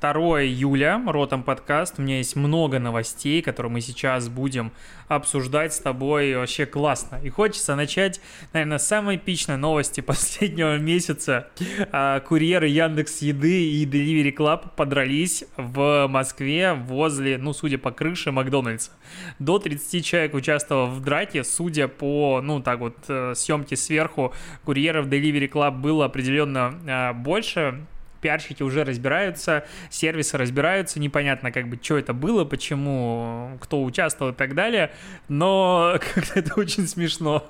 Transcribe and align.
2 0.00 0.44
июля, 0.44 1.00
Ротом 1.06 1.42
подкаст. 1.42 1.94
У 1.98 2.02
меня 2.02 2.18
есть 2.18 2.36
много 2.36 2.78
новостей, 2.78 3.42
которые 3.42 3.72
мы 3.72 3.80
сейчас 3.80 4.28
будем 4.28 4.72
обсуждать 5.08 5.72
с 5.72 5.78
тобой. 5.78 6.34
Вообще 6.36 6.66
классно. 6.66 7.20
И 7.22 7.28
хочется 7.28 7.76
начать, 7.76 8.20
наверное, 8.52 8.78
с 8.78 8.86
самой 8.86 9.16
эпичной 9.16 9.56
новости 9.56 10.00
последнего 10.02 10.78
месяца. 10.78 11.48
А, 11.92 12.20
курьеры 12.20 12.68
Яндекс 12.68 13.22
Еды 13.22 13.70
и 13.70 13.86
Delivery 13.86 14.34
Club 14.34 14.70
подрались 14.76 15.44
в 15.56 16.06
Москве 16.08 16.74
возле, 16.74 17.38
ну, 17.38 17.52
судя 17.52 17.78
по 17.78 17.90
крыше, 17.90 18.32
Макдональдса. 18.32 18.90
До 19.38 19.58
30 19.58 20.04
человек 20.04 20.34
участвовало 20.34 20.86
в 20.86 21.00
драке. 21.00 21.44
Судя 21.44 21.88
по, 21.88 22.40
ну, 22.42 22.60
так 22.60 22.80
вот, 22.80 22.96
э, 23.08 23.34
съемке 23.34 23.76
сверху, 23.76 24.34
курьеров 24.64 25.06
Delivery 25.06 25.50
Club 25.50 25.78
было 25.78 26.06
определенно 26.06 26.74
а, 26.86 27.12
больше 27.12 27.86
пиарщики 28.24 28.62
уже 28.62 28.84
разбираются, 28.84 29.66
сервисы 29.90 30.38
разбираются, 30.38 30.98
непонятно 30.98 31.52
как 31.52 31.68
бы, 31.68 31.78
что 31.80 31.98
это 31.98 32.14
было, 32.14 32.46
почему, 32.46 33.58
кто 33.60 33.84
участвовал 33.84 34.32
и 34.32 34.34
так 34.34 34.54
далее, 34.54 34.92
но 35.28 35.98
как-то 36.14 36.38
это 36.38 36.58
очень 36.58 36.88
смешно. 36.88 37.46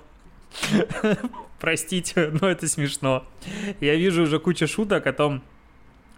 Простите, 1.61 2.33
но 2.41 2.49
это 2.49 2.67
смешно. 2.67 3.25
Я 3.81 3.95
вижу 3.95 4.25
уже 4.25 4.41
кучу 4.41 4.67
шуток 4.67 5.07
о 5.07 5.13
том, 5.13 5.45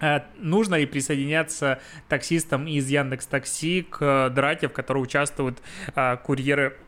э, 0.00 0.20
нужно 0.38 0.76
ли 0.76 0.86
присоединяться 0.86 1.78
таксистам 2.08 2.66
из 2.66 2.88
Яндекс 2.88 3.26
Такси 3.26 3.82
к 3.82 4.30
драке, 4.30 4.68
в 4.68 4.72
которой 4.72 5.02
участвуют 5.02 5.58
а, 5.94 6.16
курьеры 6.16 6.78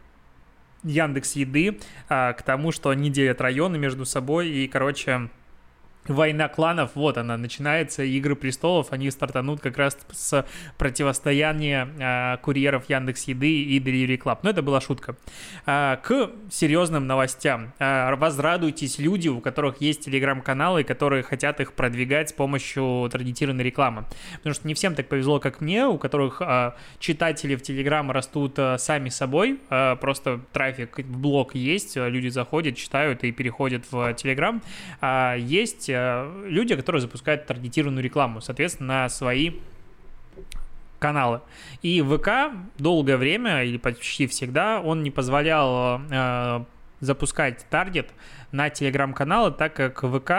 Яндекс 0.85 1.37
Еды, 1.37 1.81
к 2.09 2.39
тому, 2.47 2.73
что 2.73 2.89
они 2.89 3.11
делят 3.11 3.43
районы 3.43 3.77
между 3.77 4.07
собой 4.07 4.49
и, 4.49 4.69
короче, 4.69 5.29
Война 6.09 6.49
кланов, 6.49 6.93
вот 6.95 7.19
она 7.19 7.37
начинается, 7.37 8.03
Игры 8.03 8.35
престолов, 8.35 8.89
они 8.93 9.11
стартанут 9.11 9.61
как 9.61 9.77
раз 9.77 9.97
с 10.11 10.47
противостояния 10.79 11.89
э, 11.99 12.39
курьеров 12.43 12.89
Яндекс 12.89 13.25
Еды 13.25 13.63
и 13.63 13.79
Delivery 13.79 14.19
Club. 14.19 14.39
Но 14.43 14.51
это 14.51 14.63
была 14.63 14.81
шутка. 14.81 15.17
Э, 15.67 15.97
к 16.03 16.31
серьезным 16.51 17.07
новостям. 17.07 17.73
Э, 17.79 18.15
возрадуйтесь 18.15 18.99
люди, 18.99 19.29
у 19.29 19.41
которых 19.41 19.81
есть 19.81 20.05
телеграм-каналы, 20.05 20.85
которые 20.85 21.23
хотят 21.23 21.61
их 21.61 21.75
продвигать 21.75 22.31
с 22.31 22.33
помощью 22.33 23.09
таргетированной 23.13 23.65
рекламы. 23.65 24.05
Потому 24.39 24.55
что 24.55 24.67
не 24.67 24.75
всем 24.75 24.95
так 24.95 25.09
повезло, 25.09 25.41
как 25.41 25.61
мне, 25.61 25.87
у 25.87 25.99
которых 25.99 26.41
э, 26.41 26.73
читатели 26.99 27.55
в 27.55 27.63
телеграм 27.63 28.11
растут 28.11 28.59
э, 28.59 28.79
сами 28.79 29.11
собой, 29.11 29.61
э, 29.71 29.97
просто 30.01 30.41
трафик 30.53 30.99
в 30.99 31.19
блог 31.19 31.55
есть, 31.55 31.97
люди 31.97 32.29
заходят, 32.29 32.77
читают 32.77 33.25
и 33.25 33.33
переходят 33.33 33.85
в 33.91 34.15
телеграм. 34.15 34.63
Э, 35.01 35.37
есть 35.39 35.91
люди, 36.45 36.77
которые 36.77 37.01
запускают 37.01 37.47
таргетированную 37.47 38.03
рекламу, 38.03 38.41
соответственно, 38.41 39.03
на 39.03 39.09
свои 39.09 39.53
каналы. 40.99 41.41
И 41.83 42.03
ВК 42.03 42.53
долгое 42.79 43.17
время, 43.17 43.65
или 43.65 43.77
почти 43.77 44.27
всегда, 44.27 44.81
он 44.81 45.03
не 45.03 45.11
позволял 45.11 46.01
э, 46.11 46.65
запускать 47.01 47.65
таргет 47.71 48.11
на 48.53 48.71
телеграм-каналы, 48.71 49.53
так 49.53 49.75
как 49.75 50.03
ВК 50.03 50.33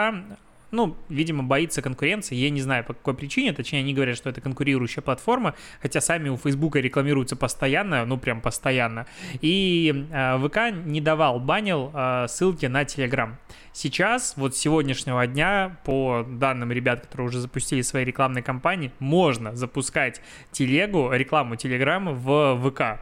ну, 0.70 0.96
видимо, 1.08 1.42
боится 1.42 1.82
конкуренции. 1.82 2.34
Я 2.34 2.50
не 2.50 2.60
знаю, 2.60 2.84
по 2.84 2.94
какой 2.94 3.14
причине. 3.14 3.52
Точнее, 3.52 3.80
они 3.80 3.94
говорят, 3.94 4.16
что 4.16 4.30
это 4.30 4.40
конкурирующая 4.40 5.02
платформа, 5.02 5.54
хотя 5.82 6.00
сами 6.00 6.28
у 6.28 6.36
Фейсбука 6.36 6.80
рекламируются 6.80 7.36
постоянно, 7.36 8.04
ну, 8.04 8.18
прям 8.18 8.40
постоянно. 8.40 9.06
И 9.40 10.06
э, 10.10 10.38
ВК 10.38 10.72
не 10.86 11.00
давал, 11.00 11.40
банил 11.40 11.90
э, 11.92 12.26
ссылки 12.28 12.66
на 12.66 12.84
Телеграм. 12.84 13.36
Сейчас, 13.72 14.34
вот 14.36 14.56
с 14.56 14.58
сегодняшнего 14.58 15.26
дня, 15.26 15.78
по 15.84 16.26
данным 16.28 16.72
ребят, 16.72 17.02
которые 17.02 17.28
уже 17.28 17.40
запустили 17.40 17.82
свои 17.82 18.04
рекламные 18.04 18.42
кампании, 18.42 18.92
можно 18.98 19.54
запускать 19.54 20.20
телегу, 20.50 21.10
рекламу 21.12 21.56
Телеграма 21.56 22.12
в 22.12 22.70
ВК 22.70 23.00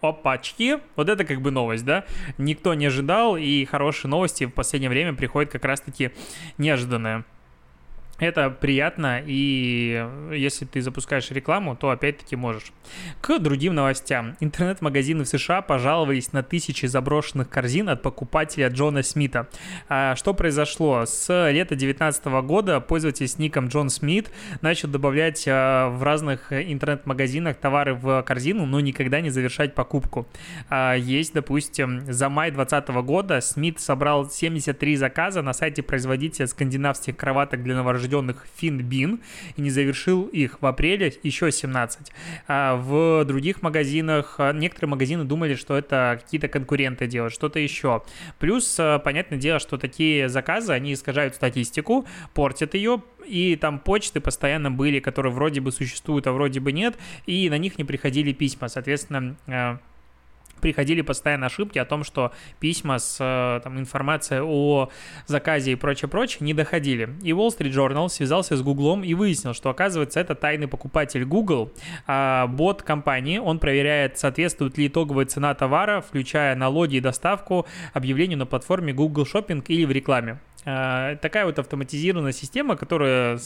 опачки, 0.00 0.80
вот 0.96 1.08
это 1.08 1.24
как 1.24 1.40
бы 1.40 1.50
новость, 1.50 1.84
да, 1.84 2.04
никто 2.38 2.74
не 2.74 2.86
ожидал, 2.86 3.36
и 3.36 3.64
хорошие 3.64 4.10
новости 4.10 4.44
в 4.44 4.50
последнее 4.50 4.90
время 4.90 5.14
приходят 5.14 5.50
как 5.50 5.64
раз-таки 5.64 6.10
неожиданные. 6.58 7.24
Это 8.24 8.48
приятно, 8.48 9.20
и 9.22 10.02
если 10.32 10.64
ты 10.64 10.80
запускаешь 10.80 11.30
рекламу, 11.30 11.76
то 11.76 11.90
опять-таки 11.90 12.36
можешь. 12.36 12.72
К 13.20 13.38
другим 13.38 13.74
новостям. 13.74 14.34
Интернет-магазины 14.40 15.24
в 15.24 15.28
США 15.28 15.60
пожаловались 15.60 16.32
на 16.32 16.42
тысячи 16.42 16.86
заброшенных 16.86 17.50
корзин 17.50 17.90
от 17.90 18.00
покупателя 18.00 18.68
Джона 18.70 19.02
Смита. 19.02 19.48
А 19.90 20.16
что 20.16 20.32
произошло? 20.32 21.04
С 21.04 21.28
лета 21.50 21.76
2019 21.76 22.24
года 22.46 22.80
пользователь 22.80 23.28
с 23.28 23.36
ником 23.36 23.68
Джон 23.68 23.90
Смит 23.90 24.30
начал 24.62 24.88
добавлять 24.88 25.44
а, 25.46 25.90
в 25.90 26.02
разных 26.02 26.50
интернет-магазинах 26.50 27.58
товары 27.58 27.94
в 27.94 28.22
корзину, 28.22 28.64
но 28.64 28.80
никогда 28.80 29.20
не 29.20 29.28
завершать 29.28 29.74
покупку. 29.74 30.26
А, 30.70 30.94
есть, 30.94 31.34
допустим, 31.34 32.10
за 32.10 32.30
май 32.30 32.50
2020 32.50 32.88
года 33.04 33.42
Смит 33.42 33.80
собрал 33.80 34.30
73 34.30 34.96
заказа 34.96 35.42
на 35.42 35.52
сайте 35.52 35.82
производителя 35.82 36.46
скандинавских 36.46 37.18
кроваток 37.18 37.62
для 37.62 37.74
новорожденных 37.74 38.13
рожденных 38.14 38.46
Финбин 38.56 39.20
и 39.56 39.60
не 39.60 39.70
завершил 39.70 40.24
их 40.26 40.60
в 40.60 40.66
апреле 40.66 41.12
еще 41.22 41.50
17. 41.50 42.12
А 42.46 42.76
в 42.76 43.24
других 43.24 43.62
магазинах, 43.62 44.36
а, 44.38 44.52
некоторые 44.52 44.90
магазины 44.90 45.24
думали, 45.24 45.54
что 45.54 45.76
это 45.76 46.20
какие-то 46.22 46.48
конкуренты 46.48 47.06
делают, 47.06 47.34
что-то 47.34 47.58
еще. 47.58 48.02
Плюс, 48.38 48.76
а, 48.78 48.98
понятное 48.98 49.38
дело, 49.38 49.58
что 49.58 49.78
такие 49.78 50.28
заказы, 50.28 50.72
они 50.72 50.92
искажают 50.92 51.34
статистику, 51.34 52.06
портят 52.34 52.74
ее, 52.74 53.02
и 53.26 53.56
там 53.56 53.78
почты 53.78 54.20
постоянно 54.20 54.70
были, 54.70 55.00
которые 55.00 55.32
вроде 55.32 55.60
бы 55.60 55.72
существуют, 55.72 56.26
а 56.26 56.32
вроде 56.32 56.60
бы 56.60 56.72
нет, 56.72 56.96
и 57.26 57.48
на 57.50 57.58
них 57.58 57.78
не 57.78 57.84
приходили 57.84 58.32
письма. 58.32 58.68
Соответственно, 58.68 59.36
а, 59.46 59.78
приходили 60.60 61.02
постоянно 61.02 61.46
ошибки 61.46 61.78
о 61.78 61.84
том, 61.84 62.04
что 62.04 62.32
письма 62.60 62.98
с 62.98 63.18
э, 63.20 63.60
там, 63.62 63.78
информацией 63.78 64.40
о 64.40 64.90
заказе 65.26 65.72
и 65.72 65.74
прочее-прочее 65.74 66.38
не 66.40 66.54
доходили. 66.54 67.10
И 67.22 67.30
Wall 67.30 67.48
Street 67.56 67.72
Journal 67.72 68.08
связался 68.08 68.56
с 68.56 68.62
Google 68.62 69.02
и 69.02 69.14
выяснил, 69.14 69.54
что, 69.54 69.70
оказывается, 69.70 70.20
это 70.20 70.34
тайный 70.34 70.68
покупатель 70.68 71.24
Google, 71.24 71.72
а 72.06 72.46
бот 72.46 72.82
компании, 72.82 73.38
он 73.38 73.58
проверяет, 73.58 74.18
соответствует 74.18 74.78
ли 74.78 74.88
итоговая 74.88 75.26
цена 75.26 75.54
товара, 75.54 76.00
включая 76.00 76.54
налоги 76.56 76.96
и 76.96 77.00
доставку, 77.00 77.66
объявлению 77.92 78.38
на 78.38 78.46
платформе 78.46 78.92
Google 78.92 79.24
Shopping 79.24 79.64
или 79.68 79.84
в 79.84 79.90
рекламе. 79.90 80.38
А, 80.66 81.16
такая 81.16 81.44
вот 81.44 81.58
автоматизированная 81.58 82.32
система, 82.32 82.76
которая 82.76 83.38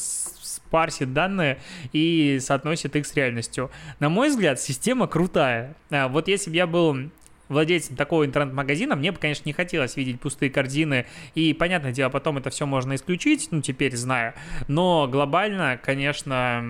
парсит 0.68 1.12
данные 1.12 1.58
и 1.92 2.38
соотносит 2.40 2.96
их 2.96 3.06
с 3.06 3.14
реальностью. 3.14 3.70
На 4.00 4.08
мой 4.08 4.28
взгляд, 4.28 4.60
система 4.60 5.06
крутая. 5.06 5.74
А, 5.90 6.08
вот 6.08 6.28
если 6.28 6.50
бы 6.50 6.56
я 6.56 6.66
был 6.66 7.10
владельцем 7.48 7.96
такого 7.96 8.26
интернет-магазина, 8.26 8.96
мне 8.96 9.12
бы, 9.12 9.18
конечно, 9.18 9.44
не 9.46 9.52
хотелось 9.52 9.96
видеть 9.96 10.20
пустые 10.20 10.50
корзины, 10.50 11.06
и, 11.34 11.52
понятное 11.54 11.92
дело, 11.92 12.10
потом 12.10 12.38
это 12.38 12.50
все 12.50 12.66
можно 12.66 12.94
исключить, 12.94 13.48
ну, 13.50 13.62
теперь 13.62 13.96
зная, 13.96 14.34
но 14.68 15.08
глобально, 15.10 15.78
конечно, 15.82 16.64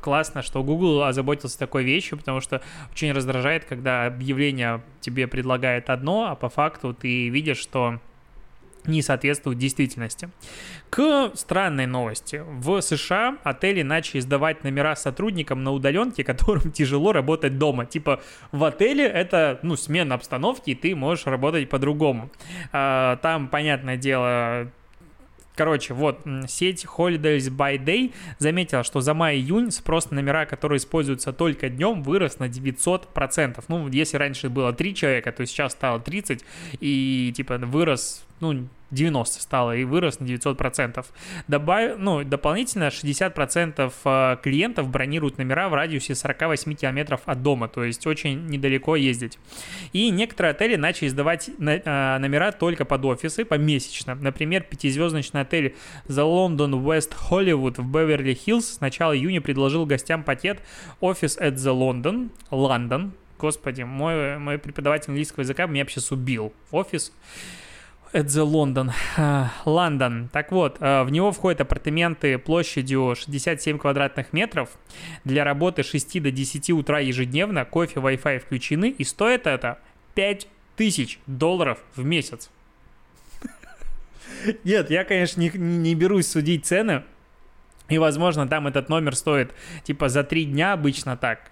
классно, 0.00 0.42
что 0.42 0.62
Google 0.62 1.04
озаботился 1.04 1.58
такой 1.58 1.84
вещью, 1.84 2.18
потому 2.18 2.40
что 2.40 2.62
очень 2.92 3.12
раздражает, 3.12 3.64
когда 3.64 4.06
объявление 4.06 4.82
тебе 5.00 5.26
предлагает 5.26 5.90
одно, 5.90 6.26
а 6.30 6.34
по 6.34 6.48
факту 6.48 6.94
ты 6.94 7.28
видишь, 7.28 7.58
что 7.58 8.00
не 8.86 9.02
соответствует 9.02 9.58
действительности. 9.58 10.30
К 10.90 11.32
странной 11.34 11.86
новости. 11.86 12.42
В 12.46 12.80
США 12.80 13.38
отели 13.44 13.82
начали 13.82 14.20
сдавать 14.20 14.64
номера 14.64 14.96
сотрудникам 14.96 15.62
на 15.62 15.72
удаленке, 15.72 16.24
которым 16.24 16.72
тяжело 16.72 17.12
работать 17.12 17.58
дома. 17.58 17.86
Типа 17.86 18.20
в 18.52 18.64
отеле 18.64 19.04
это 19.04 19.58
ну, 19.62 19.76
смена 19.76 20.14
обстановки, 20.14 20.70
и 20.70 20.74
ты 20.74 20.94
можешь 20.94 21.26
работать 21.26 21.68
по-другому. 21.68 22.30
А, 22.72 23.16
там, 23.16 23.48
понятное 23.48 23.96
дело, 23.96 24.70
Короче, 25.60 25.92
вот, 25.92 26.22
сеть 26.48 26.86
Holidays 26.86 27.54
by 27.54 27.76
Day 27.76 28.14
заметила, 28.38 28.82
что 28.82 29.02
за 29.02 29.12
май-июнь 29.12 29.70
спрос 29.72 30.10
на 30.10 30.16
номера, 30.16 30.46
которые 30.46 30.78
используются 30.78 31.34
только 31.34 31.68
днем, 31.68 32.02
вырос 32.02 32.38
на 32.38 32.44
900%. 32.44 33.62
Ну, 33.68 33.88
если 33.88 34.16
раньше 34.16 34.48
было 34.48 34.72
3 34.72 34.94
человека, 34.94 35.32
то 35.32 35.44
сейчас 35.44 35.72
стало 35.72 36.00
30, 36.00 36.42
и, 36.80 37.30
типа, 37.36 37.58
вырос 37.58 38.24
ну, 38.40 38.68
90 38.90 39.40
стало 39.40 39.76
и 39.76 39.84
вырос 39.84 40.20
на 40.20 40.24
900%. 40.24 41.04
Добав... 41.48 41.98
Ну, 41.98 42.24
дополнительно 42.24 42.88
60% 42.88 43.92
э, 44.04 44.36
клиентов 44.42 44.88
бронируют 44.88 45.38
номера 45.38 45.68
в 45.68 45.74
радиусе 45.74 46.14
48 46.14 46.74
километров 46.74 47.20
от 47.26 47.42
дома, 47.42 47.68
то 47.68 47.84
есть 47.84 48.06
очень 48.06 48.46
недалеко 48.46 48.96
ездить. 48.96 49.38
И 49.92 50.10
некоторые 50.10 50.50
отели 50.50 50.76
начали 50.76 51.08
сдавать 51.08 51.48
э, 51.48 52.18
номера 52.18 52.52
только 52.52 52.84
под 52.84 53.04
офисы 53.04 53.44
помесячно. 53.44 54.14
Например, 54.14 54.62
пятизвездочный 54.62 55.42
отель 55.42 55.76
The 56.08 56.24
London 56.24 56.82
West 56.82 57.12
Hollywood 57.30 57.80
в 57.80 57.90
Беверли-Хиллз 57.90 58.74
с 58.74 58.80
начала 58.80 59.16
июня 59.16 59.40
предложил 59.40 59.86
гостям 59.86 60.24
пакет 60.24 60.60
Office 61.00 61.40
at 61.40 61.54
the 61.54 61.72
London, 61.72 62.30
London, 62.50 63.12
господи, 63.38 63.82
мой, 63.82 64.38
мой 64.38 64.58
преподаватель 64.58 65.10
английского 65.10 65.42
языка 65.42 65.66
меня 65.66 65.86
сейчас 65.86 66.10
убил. 66.12 66.52
Офис 66.70 67.12
at 68.12 68.26
the 68.26 68.44
London. 68.44 68.92
Лондон. 69.64 70.28
Так 70.32 70.52
вот, 70.52 70.78
э, 70.80 71.02
в 71.02 71.10
него 71.10 71.32
входят 71.32 71.60
апартаменты 71.60 72.38
площадью 72.38 73.14
67 73.16 73.78
квадратных 73.78 74.32
метров. 74.32 74.70
Для 75.24 75.44
работы 75.44 75.82
6 75.82 76.20
до 76.20 76.30
10 76.30 76.70
утра 76.70 77.00
ежедневно. 77.00 77.64
Кофе, 77.64 78.00
Wi-Fi 78.00 78.40
включены. 78.40 78.90
И 78.90 79.04
стоит 79.04 79.46
это 79.46 79.78
5000 80.14 81.18
долларов 81.26 81.78
в 81.94 82.04
месяц. 82.04 82.50
Нет, 84.64 84.90
я, 84.90 85.04
конечно, 85.04 85.40
не, 85.40 85.50
не 85.50 85.94
берусь 85.94 86.26
судить 86.26 86.66
цены. 86.66 87.04
И, 87.88 87.98
возможно, 87.98 88.46
там 88.48 88.66
этот 88.66 88.88
номер 88.88 89.16
стоит 89.16 89.52
типа 89.84 90.08
за 90.08 90.24
три 90.24 90.44
дня 90.44 90.72
обычно 90.72 91.16
так. 91.16 91.49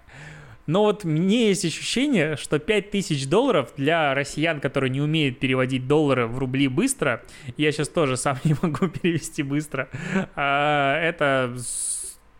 Но 0.69 0.83
вот 0.83 1.03
мне 1.03 1.47
есть 1.47 1.65
ощущение, 1.65 2.35
что 2.35 2.59
5000 2.59 3.25
долларов 3.25 3.73
для 3.75 4.13
россиян, 4.13 4.59
которые 4.59 4.91
не 4.91 5.01
умеют 5.01 5.39
переводить 5.39 5.87
доллары 5.87 6.27
в 6.27 6.37
рубли 6.37 6.67
быстро, 6.67 7.23
я 7.57 7.71
сейчас 7.71 7.89
тоже 7.89 8.17
сам 8.17 8.37
не 8.43 8.55
могу 8.61 8.87
перевести 8.87 9.41
быстро, 9.41 9.89
а, 10.35 10.95
это 11.01 11.57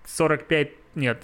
45, 0.06 0.70
нет, 0.94 1.24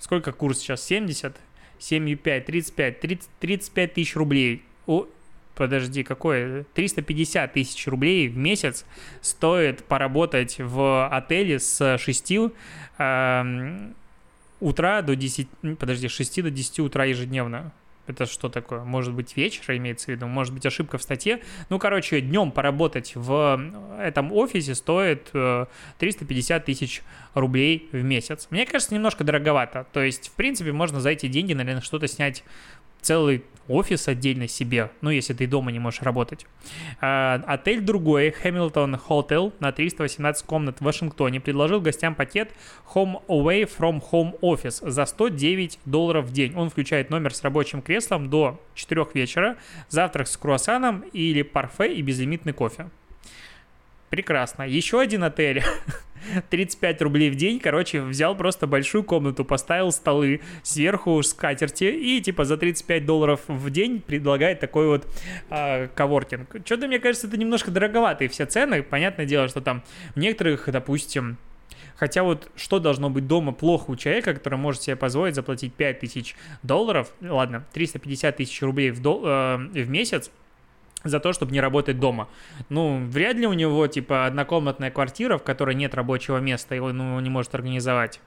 сколько 0.00 0.32
курс 0.32 0.58
сейчас, 0.58 0.84
70? 0.84 1.36
7,5, 1.78 2.40
35, 2.40 2.98
30, 3.00 3.28
35 3.38 3.94
тысяч 3.94 4.16
рублей. 4.16 4.64
О, 4.88 5.06
подожди, 5.54 6.02
какое? 6.02 6.64
350 6.74 7.52
тысяч 7.52 7.86
рублей 7.86 8.26
в 8.26 8.36
месяц 8.36 8.84
стоит 9.20 9.84
поработать 9.84 10.56
в 10.58 11.06
отеле 11.06 11.60
с 11.60 11.96
6 11.96 12.32
утра 14.62 15.02
до 15.02 15.16
10, 15.16 15.48
подожди, 15.78 16.08
6 16.08 16.42
до 16.42 16.50
10 16.50 16.80
утра 16.80 17.04
ежедневно. 17.04 17.72
Это 18.06 18.26
что 18.26 18.48
такое? 18.48 18.82
Может 18.82 19.14
быть, 19.14 19.36
вечер 19.36 19.76
имеется 19.76 20.06
в 20.06 20.08
виду? 20.08 20.26
Может 20.26 20.52
быть, 20.52 20.66
ошибка 20.66 20.98
в 20.98 21.02
статье? 21.02 21.40
Ну, 21.68 21.78
короче, 21.78 22.20
днем 22.20 22.50
поработать 22.50 23.12
в 23.14 23.60
этом 24.00 24.32
офисе 24.32 24.74
стоит 24.74 25.30
350 25.98 26.62
э, 26.62 26.64
тысяч 26.64 27.02
рублей 27.34 27.88
в 27.92 28.02
месяц. 28.02 28.48
Мне 28.50 28.66
кажется, 28.66 28.92
немножко 28.92 29.22
дороговато. 29.22 29.86
То 29.92 30.02
есть, 30.02 30.30
в 30.30 30.32
принципе, 30.32 30.72
можно 30.72 31.00
за 31.00 31.10
эти 31.10 31.28
деньги, 31.28 31.52
наверное, 31.52 31.80
что-то 31.80 32.08
снять 32.08 32.42
целый 33.02 33.44
офис 33.68 34.08
отдельно 34.08 34.48
себе, 34.48 34.90
ну, 35.00 35.10
если 35.10 35.34
ты 35.34 35.46
дома 35.46 35.70
не 35.72 35.78
можешь 35.78 36.02
работать. 36.02 36.46
А, 37.00 37.42
отель 37.46 37.80
другой, 37.80 38.34
Hamilton 38.42 39.00
Hotel 39.08 39.52
на 39.60 39.72
318 39.72 40.44
комнат 40.46 40.78
в 40.78 40.84
Вашингтоне, 40.84 41.40
предложил 41.40 41.80
гостям 41.80 42.14
пакет 42.14 42.50
Home 42.94 43.24
Away 43.28 43.70
from 43.78 44.02
Home 44.12 44.38
Office 44.40 44.88
за 44.88 45.04
109 45.04 45.78
долларов 45.84 46.26
в 46.26 46.32
день. 46.32 46.54
Он 46.56 46.70
включает 46.70 47.10
номер 47.10 47.34
с 47.34 47.42
рабочим 47.42 47.82
креслом 47.82 48.30
до 48.30 48.60
4 48.74 49.06
вечера, 49.14 49.56
завтрак 49.88 50.28
с 50.28 50.36
круассаном 50.36 51.00
или 51.12 51.42
парфе 51.42 51.94
и 51.94 52.02
безлимитный 52.02 52.52
кофе. 52.52 52.88
Прекрасно. 54.10 54.64
Еще 54.64 55.00
один 55.00 55.24
отель 55.24 55.62
35 56.50 57.02
рублей 57.02 57.30
в 57.30 57.36
день, 57.36 57.60
короче, 57.60 58.00
взял 58.00 58.36
просто 58.36 58.66
большую 58.66 59.04
комнату, 59.04 59.44
поставил 59.44 59.92
столы, 59.92 60.40
сверху 60.62 61.22
скатерти 61.22 61.84
и 61.84 62.20
типа 62.20 62.44
за 62.44 62.56
35 62.56 63.04
долларов 63.04 63.40
в 63.48 63.70
день 63.70 64.00
предлагает 64.00 64.60
такой 64.60 64.86
вот 64.86 65.06
э, 65.50 65.88
коворкинг. 65.88 66.56
Что-то, 66.64 66.86
мне 66.86 66.98
кажется, 66.98 67.26
это 67.26 67.36
немножко 67.36 67.70
дороговатые 67.70 68.28
все 68.28 68.46
цены. 68.46 68.82
Понятное 68.82 69.26
дело, 69.26 69.48
что 69.48 69.60
там 69.60 69.82
в 70.14 70.18
некоторых, 70.18 70.68
допустим, 70.70 71.38
Хотя 72.02 72.24
вот 72.24 72.50
что 72.56 72.80
должно 72.80 73.10
быть 73.10 73.28
дома 73.28 73.52
плохо 73.52 73.92
у 73.92 73.96
человека, 73.96 74.34
который 74.34 74.58
может 74.58 74.82
себе 74.82 74.96
позволить 74.96 75.36
заплатить 75.36 75.72
5000 75.74 76.34
долларов, 76.64 77.12
ладно, 77.20 77.64
350 77.74 78.38
тысяч 78.38 78.60
рублей 78.60 78.90
в, 78.90 79.00
дол- 79.00 79.22
э, 79.24 79.56
в 79.56 79.88
месяц, 79.88 80.32
за 81.04 81.20
то, 81.20 81.32
чтобы 81.32 81.52
не 81.52 81.60
работать 81.60 81.98
дома. 81.98 82.28
Ну, 82.68 83.04
вряд 83.06 83.36
ли 83.36 83.46
у 83.46 83.52
него, 83.52 83.86
типа, 83.86 84.26
однокомнатная 84.26 84.90
квартира, 84.90 85.38
в 85.38 85.42
которой 85.42 85.74
нет 85.74 85.94
рабочего 85.94 86.38
места, 86.38 86.74
и 86.74 86.78
он 86.78 87.00
его 87.00 87.20
не 87.20 87.30
может 87.30 87.54
организовать. 87.54 88.20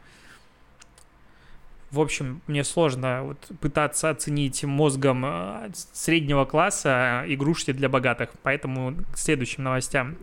В 1.96 2.02
общем, 2.02 2.42
мне 2.48 2.66
сложно 2.66 3.24
вот 3.24 3.48
пытаться 3.62 4.10
оценить 4.10 4.66
мозгом 4.66 5.24
э, 5.26 5.70
среднего 5.94 6.44
класса 6.44 7.24
игрушки 7.28 7.72
для 7.72 7.88
богатых. 7.88 8.32
Поэтому 8.44 8.96
к 9.14 9.18
следующим 9.18 9.64
новостям. 9.64 10.18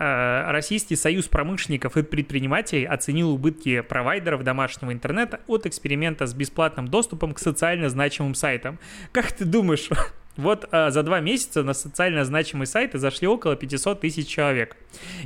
Э, 0.00 0.50
Российский 0.50 0.96
союз 0.96 1.28
промышленников 1.28 1.96
и 1.96 2.02
предпринимателей 2.02 2.84
оценил 2.84 3.30
убытки 3.30 3.80
провайдеров 3.82 4.42
домашнего 4.42 4.92
интернета 4.92 5.40
от 5.46 5.66
эксперимента 5.66 6.26
с 6.26 6.34
бесплатным 6.34 6.88
доступом 6.88 7.32
к 7.32 7.38
социально 7.38 7.88
значимым 7.88 8.34
сайтам. 8.34 8.80
Как 9.12 9.30
ты 9.30 9.44
думаешь, 9.44 9.88
вот 10.36 10.68
а, 10.72 10.90
за 10.90 11.02
два 11.02 11.20
месяца 11.20 11.62
на 11.62 11.74
социально 11.74 12.24
значимые 12.24 12.66
сайты 12.66 12.98
зашли 12.98 13.28
около 13.28 13.56
500 13.56 14.00
тысяч 14.00 14.26
человек 14.26 14.76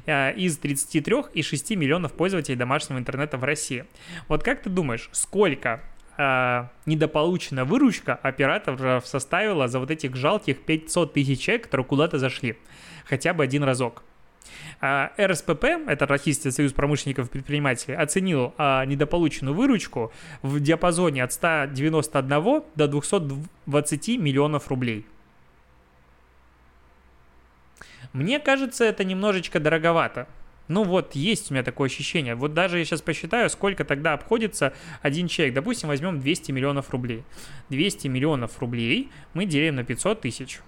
а, 0.07 0.31
из 0.31 0.59
33,6 0.59 1.77
миллионов 1.77 2.13
пользователей 2.13 2.57
домашнего 2.57 2.99
интернета 2.99 3.39
в 3.39 3.45
России. 3.45 3.87
Вот 4.29 4.43
как 4.43 4.63
ты 4.63 4.71
думаешь, 4.71 5.09
сколько 5.13 5.83
а, 6.17 6.71
недополученная 6.85 7.65
выручка 7.65 8.15
операторов 8.15 9.07
составила 9.07 9.69
за 9.69 9.79
вот 9.79 9.91
этих 9.91 10.15
жалких 10.15 10.59
500 10.59 11.13
тысяч 11.13 11.41
человек, 11.41 11.65
которые 11.65 11.87
куда-то 11.87 12.19
зашли? 12.19 12.59
Хотя 13.05 13.33
бы 13.33 13.45
один 13.45 13.63
разок. 13.63 14.03
А, 14.81 15.13
РСПП, 15.19 15.65
это 15.87 16.07
Российский 16.07 16.51
союз 16.51 16.73
промышленников 16.73 17.29
и 17.29 17.31
предпринимателей, 17.31 17.97
оценил 17.97 18.55
а, 18.59 18.85
недополученную 18.85 19.55
выручку 19.55 20.13
в 20.43 20.61
диапазоне 20.61 21.25
от 21.25 21.33
191 21.33 22.63
до 22.75 22.89
220 22.89 24.09
миллионов 24.19 24.69
рублей. 24.69 25.07
Мне 28.13 28.39
кажется, 28.39 28.85
это 28.85 29.05
немножечко 29.05 29.61
дороговато. 29.61 30.27
Ну 30.69 30.85
вот, 30.85 31.15
есть 31.15 31.51
у 31.51 31.55
меня 31.55 31.63
такое 31.63 31.89
ощущение. 31.89 32.35
Вот 32.35 32.53
даже 32.53 32.79
я 32.79 32.85
сейчас 32.85 33.01
посчитаю, 33.01 33.49
сколько 33.49 33.85
тогда 33.85 34.13
обходится 34.13 34.75
один 35.01 35.27
человек. 35.27 35.55
Допустим, 35.55 35.89
возьмем 35.89 36.21
200 36.21 36.53
миллионов 36.53 36.91
рублей. 36.91 37.25
200 37.71 38.09
миллионов 38.09 38.59
рублей 38.61 39.11
мы 39.33 39.47
делим 39.47 39.77
на 39.77 39.85
500 39.85 40.21
тысяч 40.21 40.61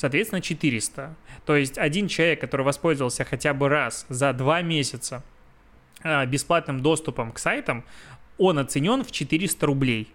соответственно, 0.00 0.40
400. 0.40 1.14
То 1.44 1.56
есть 1.56 1.76
один 1.76 2.08
человек, 2.08 2.40
который 2.40 2.62
воспользовался 2.62 3.24
хотя 3.26 3.52
бы 3.52 3.68
раз 3.68 4.06
за 4.08 4.32
два 4.32 4.62
месяца 4.62 5.22
а, 6.02 6.24
бесплатным 6.24 6.80
доступом 6.80 7.32
к 7.32 7.38
сайтам, 7.38 7.84
он 8.38 8.58
оценен 8.58 9.04
в 9.04 9.12
400 9.12 9.66
рублей. 9.66 10.08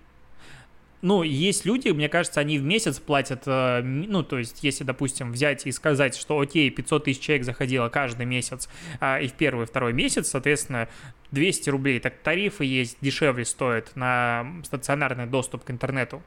Ну, 1.04 1.22
есть 1.22 1.66
люди, 1.66 1.90
мне 1.90 2.10
кажется, 2.10 2.40
они 2.40 2.58
в 2.58 2.64
месяц 2.64 2.98
платят, 2.98 3.44
э, 3.46 3.82
ну, 3.84 4.24
то 4.24 4.40
есть, 4.40 4.64
если, 4.64 4.84
допустим, 4.84 5.32
взять 5.32 5.68
и 5.68 5.72
сказать, 5.72 6.16
что, 6.16 6.40
окей, 6.40 6.72
500 6.72 7.04
тысяч 7.04 7.20
человек 7.22 7.46
заходило 7.46 7.88
каждый 7.90 8.26
месяц, 8.26 8.68
а, 9.00 9.20
и 9.20 9.28
в 9.28 9.34
первый 9.34 9.68
второй 9.68 9.94
месяц, 9.94 10.30
соответственно, 10.30 10.90
200 11.30 11.70
рублей, 11.70 12.00
так 12.00 12.18
тарифы 12.24 12.66
есть, 12.66 12.98
дешевле 13.02 13.46
стоят 13.46 13.96
на 13.96 14.48
стационарный 14.64 15.28
доступ 15.28 15.64
к 15.64 15.70
интернету. 15.70 16.24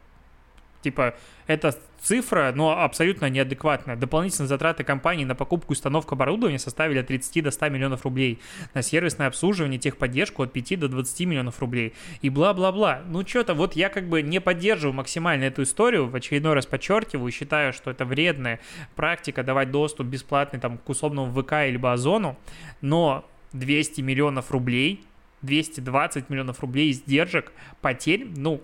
Типа, 0.82 1.14
эта 1.46 1.74
цифра, 2.00 2.52
но 2.54 2.82
абсолютно 2.82 3.28
неадекватная. 3.28 3.96
Дополнительные 3.96 4.48
затраты 4.48 4.84
компании 4.84 5.24
на 5.24 5.34
покупку 5.34 5.72
и 5.72 5.76
установку 5.76 6.14
оборудования 6.14 6.58
составили 6.58 6.98
от 6.98 7.08
30 7.08 7.42
до 7.44 7.50
100 7.50 7.68
миллионов 7.70 8.04
рублей. 8.04 8.38
На 8.74 8.82
сервисное 8.82 9.26
обслуживание, 9.26 9.78
техподдержку 9.78 10.42
от 10.42 10.52
5 10.52 10.78
до 10.78 10.88
20 10.88 11.20
миллионов 11.26 11.58
рублей. 11.60 11.94
И 12.22 12.30
бла-бла-бла. 12.30 13.02
Ну, 13.08 13.26
что-то 13.26 13.54
вот 13.54 13.74
я 13.74 13.88
как 13.88 14.08
бы 14.08 14.22
не 14.22 14.40
поддерживаю 14.40 14.94
максимально 14.94 15.44
эту 15.44 15.62
историю. 15.64 16.06
В 16.06 16.14
очередной 16.14 16.54
раз 16.54 16.66
подчеркиваю, 16.66 17.32
считаю, 17.32 17.72
что 17.72 17.90
это 17.90 18.04
вредная 18.04 18.60
практика 18.94 19.42
давать 19.42 19.70
доступ 19.70 20.06
бесплатный 20.06 20.60
там 20.60 20.78
к 20.78 20.88
условному 20.88 21.32
ВК 21.42 21.52
или 21.66 21.78
Озону. 21.84 22.36
Но 22.80 23.28
200 23.52 24.02
миллионов 24.02 24.50
рублей 24.52 25.04
220 25.42 26.30
миллионов 26.30 26.60
рублей 26.60 26.90
издержек, 26.90 27.52
потерь, 27.80 28.26
ну, 28.36 28.60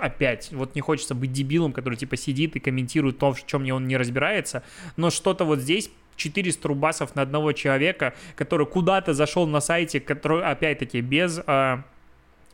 опять, 0.00 0.50
вот 0.52 0.74
не 0.74 0.80
хочется 0.80 1.14
быть 1.14 1.32
дебилом, 1.32 1.72
который 1.72 1.96
типа 1.96 2.16
сидит 2.16 2.56
и 2.56 2.60
комментирует 2.60 3.18
то, 3.18 3.32
в 3.32 3.46
чем 3.46 3.68
он 3.70 3.86
не 3.86 3.96
разбирается, 3.96 4.62
но 4.96 5.10
что-то 5.10 5.44
вот 5.44 5.60
здесь 5.60 5.90
400 6.16 6.68
рубасов 6.68 7.14
на 7.14 7.22
одного 7.22 7.52
человека, 7.52 8.14
который 8.36 8.66
куда-то 8.66 9.14
зашел 9.14 9.46
на 9.46 9.60
сайте, 9.60 10.00
который, 10.00 10.44
опять-таки, 10.44 11.00
без 11.00 11.40
э, 11.46 11.82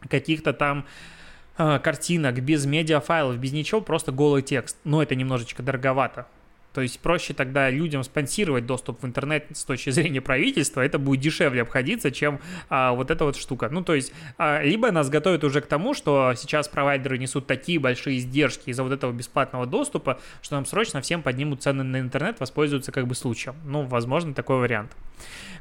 каких-то 0.08 0.52
там 0.52 0.86
э, 1.58 1.78
картинок, 1.78 2.40
без 2.40 2.66
медиафайлов, 2.66 3.38
без 3.38 3.52
ничего, 3.52 3.80
просто 3.80 4.12
голый 4.12 4.42
текст. 4.42 4.76
Но 4.84 5.02
это 5.02 5.14
немножечко 5.14 5.62
дороговато. 5.62 6.26
То 6.74 6.80
есть 6.80 6.98
проще 6.98 7.34
тогда 7.34 7.70
людям 7.70 8.02
спонсировать 8.02 8.66
доступ 8.66 9.02
в 9.02 9.06
интернет 9.06 9.46
с 9.54 9.64
точки 9.64 9.90
зрения 9.90 10.20
правительства, 10.20 10.80
это 10.80 10.98
будет 10.98 11.20
дешевле 11.20 11.62
обходиться, 11.62 12.10
чем 12.10 12.40
а, 12.68 12.92
вот 12.92 13.12
эта 13.12 13.24
вот 13.24 13.36
штука. 13.36 13.68
Ну, 13.70 13.84
то 13.84 13.94
есть, 13.94 14.12
а, 14.38 14.60
либо 14.60 14.90
нас 14.90 15.08
готовят 15.08 15.44
уже 15.44 15.60
к 15.60 15.66
тому, 15.66 15.94
что 15.94 16.34
сейчас 16.36 16.66
провайдеры 16.68 17.16
несут 17.16 17.46
такие 17.46 17.78
большие 17.78 18.18
издержки 18.18 18.70
из-за 18.70 18.82
вот 18.82 18.92
этого 18.92 19.12
бесплатного 19.12 19.66
доступа, 19.66 20.18
что 20.42 20.56
нам 20.56 20.66
срочно 20.66 21.00
всем 21.00 21.22
поднимут 21.22 21.62
цены 21.62 21.84
на 21.84 22.00
интернет, 22.00 22.40
воспользуются 22.40 22.90
как 22.90 23.06
бы 23.06 23.14
случаем. 23.14 23.54
Ну, 23.64 23.82
возможно, 23.82 24.34
такой 24.34 24.58
вариант. 24.58 24.90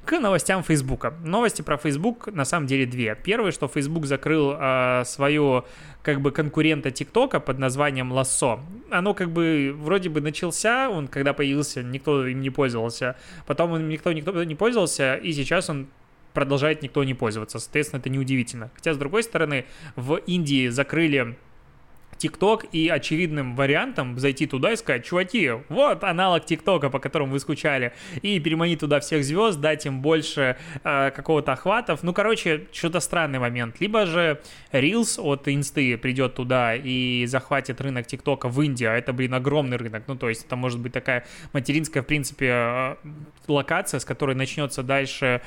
К 0.05 0.19
новостям 0.19 0.63
Фейсбука. 0.63 1.13
Новости 1.23 1.61
про 1.61 1.77
Facebook 1.77 2.27
на 2.27 2.43
самом 2.43 2.67
деле 2.67 2.85
две. 2.85 3.15
Первое, 3.15 3.51
что 3.51 3.69
Facebook 3.69 4.05
закрыл 4.05 4.53
э, 4.59 5.03
свою 5.05 5.63
как 6.03 6.21
бы 6.21 6.31
конкурента 6.31 6.91
ТикТока 6.91 7.39
под 7.39 7.57
названием 7.57 8.11
Лассо. 8.11 8.59
Оно 8.91 9.13
как 9.13 9.31
бы 9.31 9.73
вроде 9.75 10.09
бы 10.09 10.21
начался, 10.21 10.89
он 10.89 11.07
когда 11.07 11.33
появился, 11.33 11.81
никто 11.81 12.27
им 12.27 12.41
не 12.41 12.49
пользовался. 12.49 13.15
Потом 13.47 13.71
он 13.71 13.87
никто, 13.87 14.11
никто 14.11 14.43
не 14.43 14.55
пользовался, 14.55 15.15
и 15.15 15.31
сейчас 15.31 15.69
он 15.69 15.87
продолжает 16.33 16.81
никто 16.81 17.03
не 17.03 17.13
пользоваться. 17.13 17.57
Соответственно, 17.59 18.01
это 18.01 18.09
неудивительно. 18.09 18.69
Хотя, 18.75 18.93
с 18.93 18.97
другой 18.97 19.23
стороны, 19.23 19.65
в 19.95 20.15
Индии 20.27 20.67
закрыли 20.67 21.37
ТикТок, 22.17 22.65
и 22.71 22.89
очевидным 22.89 23.55
вариантом 23.55 24.17
зайти 24.19 24.45
туда 24.45 24.73
и 24.73 24.75
сказать, 24.75 25.05
чуваки, 25.05 25.51
вот 25.69 26.03
аналог 26.03 26.45
ТикТока, 26.45 26.89
по 26.89 26.99
которому 26.99 27.33
вы 27.33 27.39
скучали, 27.39 27.93
и 28.21 28.39
переманить 28.39 28.79
туда 28.79 28.99
всех 28.99 29.23
звезд, 29.23 29.59
дать 29.59 29.85
им 29.85 30.01
больше 30.01 30.57
э, 30.83 31.11
какого-то 31.11 31.53
охватов. 31.53 32.03
Ну, 32.03 32.13
короче, 32.13 32.67
что-то 32.71 32.99
странный 32.99 33.39
момент. 33.39 33.79
Либо 33.79 34.05
же 34.05 34.41
Reels 34.71 35.19
от 35.21 35.47
Инсты 35.47 35.97
придет 35.97 36.35
туда 36.35 36.75
и 36.75 37.25
захватит 37.25 37.81
рынок 37.81 38.07
ТикТока 38.07 38.49
в 38.49 38.61
Индии, 38.61 38.85
а 38.85 38.93
это, 38.93 39.13
блин, 39.13 39.33
огромный 39.33 39.77
рынок. 39.77 40.03
Ну, 40.07 40.15
то 40.15 40.29
есть 40.29 40.45
это 40.45 40.55
может 40.55 40.79
быть 40.79 40.93
такая 40.93 41.25
материнская, 41.53 42.03
в 42.03 42.05
принципе, 42.05 42.49
э, 42.51 42.95
локация, 43.47 43.99
с 43.99 44.05
которой 44.05 44.35
начнется 44.35 44.83
дальше 44.83 45.41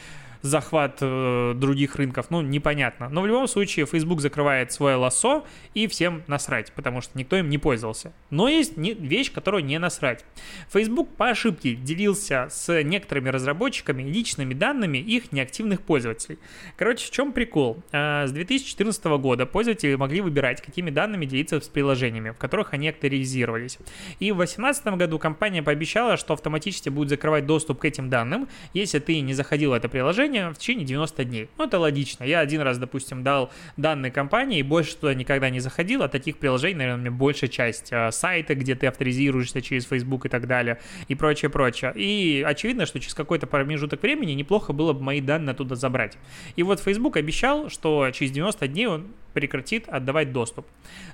захват 0.46 0.98
э, 1.00 1.54
других 1.56 1.96
рынков, 1.96 2.26
ну, 2.30 2.40
непонятно. 2.40 3.08
Но 3.08 3.22
в 3.22 3.26
любом 3.26 3.48
случае 3.48 3.86
Facebook 3.86 4.20
закрывает 4.20 4.72
свое 4.72 4.96
лосо 4.96 5.44
и 5.74 5.86
всем 5.86 6.22
насрать, 6.26 6.72
потому 6.72 7.00
что 7.00 7.18
никто 7.18 7.36
им 7.36 7.48
не 7.48 7.58
пользовался. 7.58 8.12
Но 8.30 8.48
есть 8.48 8.76
не, 8.76 8.94
вещь, 8.94 9.32
которую 9.32 9.64
не 9.64 9.78
насрать. 9.78 10.24
Facebook 10.72 11.14
по 11.16 11.28
ошибке 11.28 11.74
делился 11.74 12.48
с 12.50 12.82
некоторыми 12.82 13.28
разработчиками 13.28 14.02
личными 14.02 14.54
данными 14.54 14.98
их 14.98 15.32
неактивных 15.32 15.82
пользователей. 15.82 16.38
Короче, 16.76 17.06
в 17.06 17.10
чем 17.10 17.32
прикол? 17.32 17.82
Э, 17.92 18.26
с 18.26 18.32
2014 18.32 19.04
года 19.04 19.46
пользователи 19.46 19.94
могли 19.94 20.20
выбирать, 20.20 20.62
какими 20.62 20.90
данными 20.90 21.26
делиться 21.26 21.60
с 21.60 21.68
приложениями, 21.68 22.30
в 22.30 22.38
которых 22.38 22.72
они 22.74 22.88
актуализировались. 22.88 23.78
И 24.20 24.32
в 24.32 24.36
2018 24.36 24.86
году 24.98 25.18
компания 25.18 25.62
пообещала, 25.62 26.16
что 26.16 26.34
автоматически 26.34 26.88
будет 26.88 27.08
закрывать 27.08 27.46
доступ 27.46 27.80
к 27.80 27.84
этим 27.84 28.08
данным, 28.08 28.48
если 28.74 28.98
ты 28.98 29.20
не 29.20 29.34
заходил 29.34 29.70
в 29.70 29.74
это 29.74 29.88
приложение, 29.88 30.35
приложение 30.36 30.54
в 30.54 30.58
течение 30.58 30.86
90 30.86 31.24
дней. 31.24 31.48
Ну, 31.58 31.64
это 31.64 31.78
логично. 31.78 32.24
Я 32.24 32.40
один 32.40 32.60
раз, 32.60 32.78
допустим, 32.78 33.22
дал 33.22 33.50
данные 33.76 34.12
компании 34.12 34.60
и 34.60 34.62
больше 34.62 34.96
туда 34.96 35.14
никогда 35.14 35.50
не 35.50 35.60
заходил, 35.60 36.02
а 36.02 36.08
таких 36.08 36.38
приложений, 36.38 36.76
наверное, 36.76 37.00
меня 37.00 37.10
большая 37.10 37.50
часть. 37.50 37.92
А, 37.92 38.10
сайты, 38.10 38.54
где 38.54 38.74
ты 38.74 38.86
авторизируешься 38.86 39.62
через 39.62 39.86
Facebook 39.86 40.26
и 40.26 40.28
так 40.28 40.46
далее, 40.46 40.78
и 41.08 41.14
прочее, 41.14 41.50
прочее. 41.50 41.92
И 41.96 42.44
очевидно, 42.46 42.86
что 42.86 43.00
через 43.00 43.14
какой-то 43.14 43.46
промежуток 43.46 44.02
времени 44.02 44.32
неплохо 44.32 44.72
было 44.72 44.92
бы 44.92 45.02
мои 45.02 45.20
данные 45.20 45.52
оттуда 45.52 45.76
забрать. 45.76 46.18
И 46.56 46.62
вот 46.62 46.80
Facebook 46.80 47.16
обещал, 47.16 47.70
что 47.70 48.10
через 48.12 48.32
90 48.32 48.68
дней 48.68 48.86
он 48.86 49.06
прекратит 49.32 49.88
отдавать 49.88 50.32
доступ. 50.32 50.66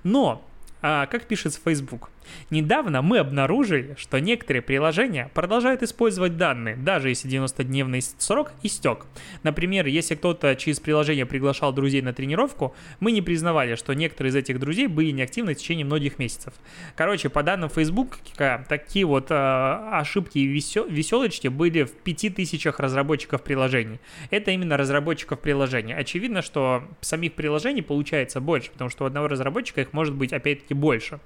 Но 0.05 0.45
а, 0.81 1.07
как 1.07 1.26
пишет 1.26 1.59
Facebook, 1.64 2.11
недавно 2.50 3.02
мы 3.02 3.19
обнаружили, 3.19 3.95
что 3.99 4.19
некоторые 4.19 4.62
приложения 4.62 5.31
продолжают 5.35 5.83
использовать 5.83 6.37
данные, 6.37 6.76
даже 6.76 7.09
если 7.09 7.31
90-дневный 7.31 8.00
срок 8.19 8.52
истек. 8.62 9.07
Например, 9.43 9.87
если 9.87 10.14
кто-то 10.14 10.55
через 10.57 10.81
приложение 10.81 11.26
приглашал 11.26 11.73
друзей 11.73 12.02
на 12.02 12.12
тренировку, 12.12 12.75
мы 13.00 13.12
не 13.12 13.23
признавали, 13.23 13.75
что 13.75 13.95
некоторые 13.95 14.31
из 14.31 14.37
этих 14.37 14.59
друзей 14.59 14.87
были 14.87 15.11
неактивны 15.11 15.55
в 15.55 15.59
течение 15.59 15.85
многих 15.85 16.19
месяцев. 16.19 16.55
Короче, 16.97 17.29
по 17.29 17.43
данным 17.43 17.71
Facebook, 17.71 18.19
такие 18.69 19.05
вот 19.07 19.26
а, 19.31 20.00
ошибки 20.00 20.38
и 20.38 20.47
веселочки 20.47 21.49
были 21.49 21.85
в 21.85 21.93
5000 21.93 22.67
разработчиков 22.79 23.43
приложений. 23.43 24.00
Это 24.31 24.50
именно 24.50 24.76
разработчиков 24.76 25.41
приложений. 25.41 25.95
Очевидно, 25.95 26.43
что 26.43 26.85
самих 27.00 27.35
приложений 27.35 27.83
получается 27.83 28.41
больше, 28.41 28.71
потому 28.71 28.91
что 28.91 29.05
у 29.05 29.07
одного 29.07 29.29
разработчика 29.29 29.81
их 29.81 29.93
может 29.93 30.14
быть 30.14 30.33
опять-таки 30.33 30.75
больше. 30.75 31.21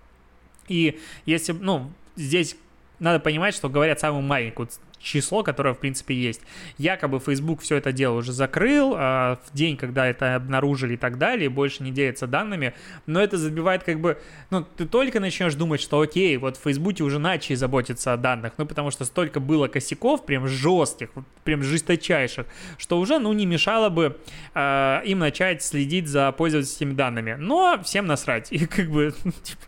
И 0.68 0.98
если, 1.24 1.52
ну, 1.52 1.92
здесь 2.16 2.56
надо 2.98 3.20
понимать, 3.20 3.54
что 3.54 3.68
говорят 3.68 4.00
самую 4.00 4.22
маленькую 4.22 4.68
число, 4.98 5.42
которое, 5.42 5.74
в 5.74 5.78
принципе, 5.78 6.14
есть. 6.14 6.40
Якобы 6.78 7.20
Facebook 7.20 7.60
все 7.60 7.76
это 7.76 7.92
дело 7.92 8.16
уже 8.16 8.32
закрыл 8.32 8.94
а 8.96 9.38
в 9.46 9.56
день, 9.56 9.76
когда 9.76 10.06
это 10.06 10.34
обнаружили 10.34 10.94
и 10.94 10.96
так 10.96 11.18
далее, 11.18 11.48
больше 11.48 11.82
не 11.82 11.92
делится 11.92 12.26
данными, 12.26 12.74
но 13.06 13.20
это 13.20 13.36
забивает 13.36 13.84
как 13.84 14.00
бы, 14.00 14.18
ну, 14.50 14.66
ты 14.76 14.86
только 14.86 15.20
начнешь 15.20 15.54
думать, 15.54 15.80
что 15.80 16.00
окей, 16.00 16.36
вот 16.36 16.56
в 16.56 16.62
Фейсбуке 16.62 17.04
уже 17.04 17.18
начали 17.18 17.54
заботиться 17.54 18.12
о 18.12 18.16
данных, 18.16 18.54
ну, 18.56 18.66
потому 18.66 18.90
что 18.90 19.04
столько 19.04 19.38
было 19.38 19.68
косяков, 19.68 20.26
прям 20.26 20.48
жестких, 20.48 21.10
прям 21.44 21.62
жесточайших, 21.62 22.46
что 22.78 22.98
уже, 22.98 23.18
ну, 23.18 23.32
не 23.32 23.46
мешало 23.46 23.90
бы 23.90 24.18
э, 24.54 25.00
им 25.04 25.20
начать 25.20 25.62
следить 25.62 26.08
за 26.08 26.32
пользовательскими 26.32 26.94
данными, 26.94 27.36
но 27.38 27.80
всем 27.84 28.06
насрать, 28.06 28.48
и 28.50 28.66
как 28.66 28.90
бы, 28.90 29.14
типа, 29.42 29.62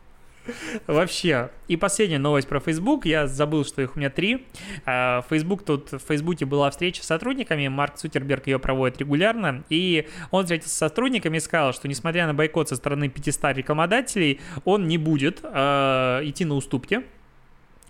Вообще. 0.86 1.50
И 1.68 1.76
последняя 1.76 2.18
новость 2.18 2.48
про 2.48 2.60
Facebook. 2.60 3.06
Я 3.06 3.26
забыл, 3.26 3.64
что 3.64 3.82
их 3.82 3.96
у 3.96 3.98
меня 3.98 4.10
три. 4.10 4.46
А, 4.86 5.22
Facebook 5.28 5.64
тут, 5.64 5.92
в 5.92 5.98
Фейсбуке 5.98 6.46
была 6.46 6.70
встреча 6.70 7.02
с 7.02 7.06
сотрудниками. 7.06 7.68
Марк 7.68 7.96
Цутерберг 7.96 8.46
ее 8.46 8.58
проводит 8.58 8.98
регулярно. 8.98 9.64
И 9.68 10.08
он 10.30 10.44
встретился 10.44 10.74
с 10.74 10.78
сотрудниками 10.78 11.36
и 11.36 11.40
сказал, 11.40 11.72
что 11.72 11.88
несмотря 11.88 12.26
на 12.26 12.34
бойкот 12.34 12.68
со 12.68 12.76
стороны 12.76 13.08
500 13.08 13.56
рекламодателей, 13.56 14.40
он 14.64 14.88
не 14.88 14.98
будет 14.98 15.40
э, 15.42 16.20
идти 16.24 16.44
на 16.44 16.54
уступки 16.54 17.02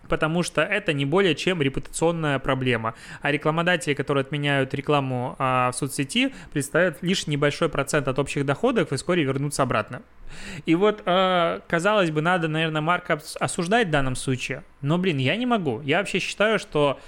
потому 0.08 0.42
что 0.42 0.62
это 0.62 0.92
не 0.92 1.04
более 1.04 1.34
чем 1.34 1.62
репутационная 1.62 2.38
проблема. 2.38 2.94
А 3.22 3.30
рекламодатели, 3.30 3.94
которые 3.94 4.22
отменяют 4.22 4.74
рекламу 4.74 5.36
а, 5.38 5.70
в 5.70 5.76
соцсети, 5.76 6.34
представляют 6.52 6.98
лишь 7.02 7.26
небольшой 7.26 7.68
процент 7.68 8.08
от 8.08 8.18
общих 8.18 8.44
доходов 8.44 8.92
и 8.92 8.96
вскоре 8.96 9.24
вернутся 9.24 9.62
обратно. 9.62 10.02
И 10.66 10.74
вот, 10.74 11.02
а, 11.06 11.60
казалось 11.68 12.10
бы, 12.10 12.22
надо, 12.22 12.48
наверное, 12.48 12.80
Марка 12.80 13.20
осуждать 13.40 13.88
в 13.88 13.90
данном 13.90 14.16
случае, 14.16 14.64
но, 14.80 14.98
блин, 14.98 15.18
я 15.18 15.36
не 15.36 15.46
могу. 15.46 15.80
Я 15.82 15.98
вообще 15.98 16.18
считаю, 16.18 16.58
что 16.58 16.98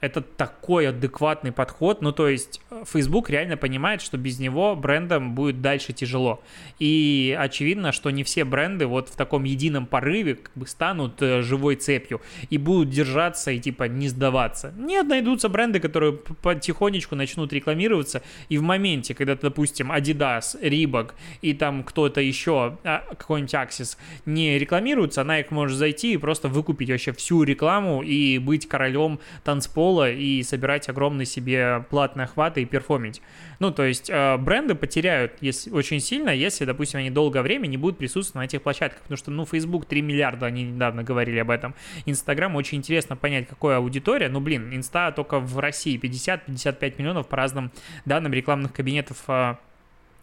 это 0.00 0.20
такой 0.20 0.88
адекватный 0.88 1.52
подход. 1.52 2.02
Ну, 2.02 2.12
то 2.12 2.28
есть 2.28 2.60
э, 2.70 2.84
Facebook 2.86 3.30
реально 3.30 3.56
понимает, 3.56 4.00
что 4.00 4.16
без 4.16 4.38
него 4.38 4.76
брендам 4.76 5.34
будет 5.34 5.60
дальше 5.60 5.92
тяжело. 5.92 6.40
И 6.78 7.36
очевидно, 7.38 7.92
что 7.92 8.10
не 8.10 8.22
все 8.22 8.44
бренды 8.44 8.86
вот 8.86 9.08
в 9.08 9.16
таком 9.16 9.44
едином 9.44 9.86
порыве 9.86 10.36
как 10.36 10.52
бы 10.54 10.66
станут 10.66 11.20
э, 11.20 11.42
живой 11.42 11.76
цепью 11.76 12.20
и 12.48 12.58
будут 12.58 12.90
держаться 12.90 13.50
и 13.50 13.58
типа 13.58 13.84
не 13.84 14.08
сдаваться. 14.08 14.72
Нет, 14.76 15.08
найдутся 15.08 15.48
бренды, 15.48 15.80
которые 15.80 16.12
потихонечку 16.12 17.16
начнут 17.16 17.52
рекламироваться, 17.52 18.22
и 18.48 18.58
в 18.58 18.62
моменте, 18.62 19.14
когда, 19.14 19.34
допустим, 19.34 19.90
Adidas, 19.90 20.60
Reebok 20.60 21.12
и 21.42 21.54
там 21.54 21.82
кто-то 21.82 22.20
еще, 22.20 22.78
а, 22.84 23.02
какой-нибудь 23.16 23.54
Axis 23.54 23.96
не 24.26 24.58
рекламируются, 24.58 25.22
их 25.38 25.50
может 25.50 25.76
зайти 25.76 26.14
и 26.14 26.16
просто 26.16 26.48
выкупить 26.48 26.90
вообще 26.90 27.12
всю 27.12 27.42
рекламу 27.42 28.02
и 28.02 28.38
быть 28.38 28.68
королем 28.68 29.20
танцпола 29.44 29.87
пола 29.88 30.10
и 30.10 30.42
собирать 30.42 30.86
огромные 30.90 31.24
себе 31.24 31.86
платные 31.88 32.26
охваты 32.26 32.60
и 32.60 32.66
перформить. 32.66 33.22
Ну, 33.58 33.70
то 33.70 33.84
есть 33.84 34.10
э, 34.10 34.36
бренды 34.36 34.74
потеряют 34.74 35.38
если, 35.40 35.70
очень 35.70 35.98
сильно, 36.00 36.28
если, 36.28 36.66
допустим, 36.66 36.98
они 36.98 37.08
долгое 37.08 37.40
время 37.40 37.68
не 37.68 37.78
будут 37.78 37.96
присутствовать 37.96 38.34
на 38.34 38.44
этих 38.44 38.62
площадках, 38.62 39.00
потому 39.00 39.16
что, 39.16 39.30
ну, 39.30 39.46
Facebook 39.46 39.86
3 39.86 40.02
миллиарда, 40.02 40.44
они 40.44 40.64
недавно 40.64 41.02
говорили 41.02 41.38
об 41.38 41.50
этом. 41.50 41.74
Инстаграм 42.04 42.54
очень 42.54 42.76
интересно 42.76 43.16
понять, 43.16 43.48
какая 43.48 43.78
аудитория. 43.78 44.28
Ну, 44.28 44.40
блин, 44.40 44.74
Инста 44.74 45.10
только 45.10 45.40
в 45.40 45.58
России 45.58 45.98
50-55 45.98 46.94
миллионов 46.98 47.26
по 47.26 47.38
разным 47.38 47.72
данным 48.04 48.34
рекламных 48.34 48.74
кабинетов 48.74 49.24
э, 49.28 49.54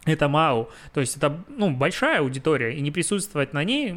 это 0.04 0.28
МАУ. 0.28 0.70
То 0.94 1.00
есть 1.00 1.16
это, 1.16 1.42
ну, 1.48 1.70
большая 1.72 2.20
аудитория, 2.20 2.76
и 2.76 2.80
не 2.80 2.92
присутствовать 2.92 3.52
на 3.52 3.64
ней 3.64 3.96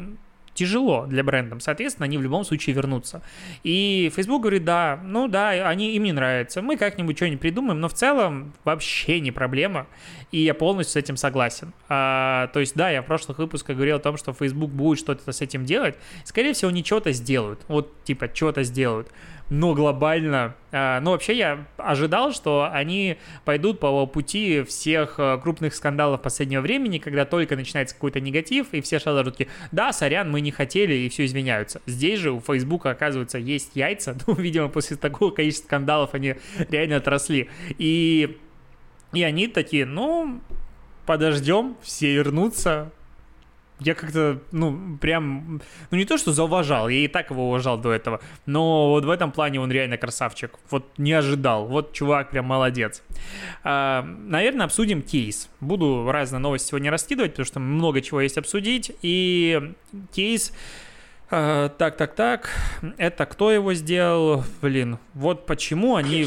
тяжело 0.60 1.06
для 1.06 1.24
брендов, 1.24 1.62
соответственно, 1.62 2.04
они 2.04 2.18
в 2.18 2.22
любом 2.22 2.44
случае 2.44 2.76
вернутся. 2.76 3.22
И 3.64 4.12
Facebook 4.14 4.42
говорит, 4.42 4.64
да, 4.64 5.00
ну 5.02 5.26
да, 5.26 5.48
они, 5.68 5.94
им 5.94 6.02
не 6.02 6.12
нравится, 6.12 6.60
мы 6.60 6.76
как-нибудь 6.76 7.16
что-нибудь 7.16 7.40
придумаем, 7.40 7.80
но 7.80 7.88
в 7.88 7.94
целом 7.94 8.52
вообще 8.64 9.20
не 9.20 9.32
проблема, 9.32 9.86
и 10.32 10.40
я 10.40 10.52
полностью 10.52 10.92
с 10.92 10.96
этим 11.02 11.16
согласен. 11.16 11.72
А, 11.88 12.48
то 12.48 12.60
есть, 12.60 12.74
да, 12.76 12.90
я 12.90 13.00
в 13.00 13.06
прошлых 13.06 13.38
выпусках 13.38 13.76
говорил 13.76 13.96
о 13.96 14.00
том, 14.00 14.18
что 14.18 14.34
Facebook 14.34 14.70
будет 14.70 14.98
что-то 14.98 15.32
с 15.32 15.40
этим 15.40 15.64
делать, 15.64 15.96
скорее 16.24 16.52
всего, 16.52 16.68
они 16.68 16.84
что-то 16.84 17.12
сделают, 17.12 17.60
вот, 17.66 18.04
типа, 18.04 18.28
что-то 18.34 18.62
сделают. 18.62 19.08
Но 19.50 19.74
глобально. 19.74 20.54
А, 20.70 21.00
ну, 21.00 21.10
вообще, 21.10 21.36
я 21.36 21.66
ожидал, 21.76 22.32
что 22.32 22.70
они 22.72 23.18
пойдут 23.44 23.80
по 23.80 24.06
пути 24.06 24.62
всех 24.62 25.16
э, 25.18 25.38
крупных 25.42 25.74
скандалов 25.74 26.22
последнего 26.22 26.60
времени, 26.60 26.98
когда 26.98 27.24
только 27.24 27.56
начинается 27.56 27.96
какой-то 27.96 28.20
негатив, 28.20 28.68
и 28.70 28.80
все 28.80 29.00
сразу 29.00 29.24
такие, 29.24 29.48
да, 29.72 29.92
сорян, 29.92 30.30
мы 30.30 30.40
не 30.40 30.52
хотели, 30.52 30.94
и 30.94 31.08
все 31.08 31.24
извиняются. 31.24 31.82
Здесь 31.86 32.20
же 32.20 32.30
у 32.30 32.40
Фейсбука, 32.40 32.90
оказывается, 32.90 33.38
есть 33.38 33.72
яйца, 33.74 34.16
ну, 34.26 34.34
видимо, 34.34 34.68
после 34.68 34.96
такого 34.96 35.32
количества 35.32 35.66
скандалов 35.66 36.14
они 36.14 36.36
реально 36.68 36.96
отросли. 36.96 37.50
И, 37.76 38.38
и 39.12 39.22
они 39.24 39.48
такие, 39.48 39.84
ну, 39.84 40.40
подождем, 41.06 41.76
все 41.82 42.14
вернутся, 42.14 42.92
я 43.80 43.94
как-то, 43.94 44.40
ну, 44.52 44.98
прям, 45.00 45.60
ну 45.90 45.96
не 45.96 46.04
то, 46.04 46.18
что 46.18 46.32
зауважал, 46.32 46.88
я 46.88 46.98
и 46.98 47.08
так 47.08 47.30
его 47.30 47.48
уважал 47.48 47.78
до 47.78 47.92
этого, 47.92 48.20
но 48.46 48.90
вот 48.90 49.04
в 49.04 49.10
этом 49.10 49.32
плане 49.32 49.60
он 49.60 49.70
реально 49.70 49.96
красавчик. 49.96 50.52
Вот 50.70 50.86
не 50.98 51.12
ожидал, 51.12 51.66
вот 51.66 51.92
чувак 51.92 52.30
прям 52.30 52.44
молодец. 52.44 53.02
А, 53.64 54.02
наверное, 54.02 54.66
обсудим 54.66 55.02
кейс. 55.02 55.48
Буду 55.60 56.10
разные 56.10 56.40
новости 56.40 56.68
сегодня 56.68 56.90
раскидывать, 56.90 57.32
потому 57.32 57.46
что 57.46 57.60
много 57.60 58.00
чего 58.00 58.20
есть 58.20 58.38
обсудить, 58.38 58.92
и 59.02 59.72
кейс... 60.12 60.52
А, 61.32 61.68
так, 61.68 61.96
так, 61.96 62.16
так, 62.16 62.50
это 62.98 63.24
кто 63.24 63.52
его 63.52 63.72
сделал? 63.72 64.42
Блин, 64.60 64.98
вот 65.14 65.46
почему 65.46 65.94
они 65.94 66.26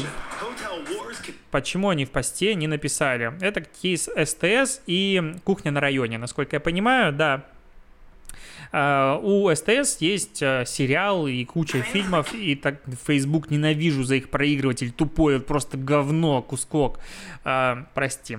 почему 1.54 1.90
они 1.90 2.04
в 2.04 2.10
посте 2.10 2.56
не 2.56 2.66
написали. 2.66 3.32
Это 3.40 3.60
кейс 3.60 4.08
СТС 4.08 4.80
и 4.88 5.36
кухня 5.44 5.70
на 5.70 5.78
районе. 5.78 6.18
Насколько 6.18 6.56
я 6.56 6.60
понимаю, 6.60 7.12
да, 7.12 7.44
а, 8.72 9.20
у 9.22 9.54
СТС 9.54 9.98
есть 10.00 10.42
а, 10.42 10.64
сериал 10.64 11.28
и 11.28 11.44
куча 11.44 11.80
фильмов, 11.82 12.34
и 12.34 12.56
так 12.56 12.80
Facebook 13.06 13.52
ненавижу 13.52 14.02
за 14.02 14.16
их 14.16 14.30
проигрыватель, 14.30 14.90
тупой, 14.90 15.38
просто 15.40 15.78
говно, 15.78 16.42
кускок. 16.42 16.98
А, 17.44 17.86
прости. 17.94 18.38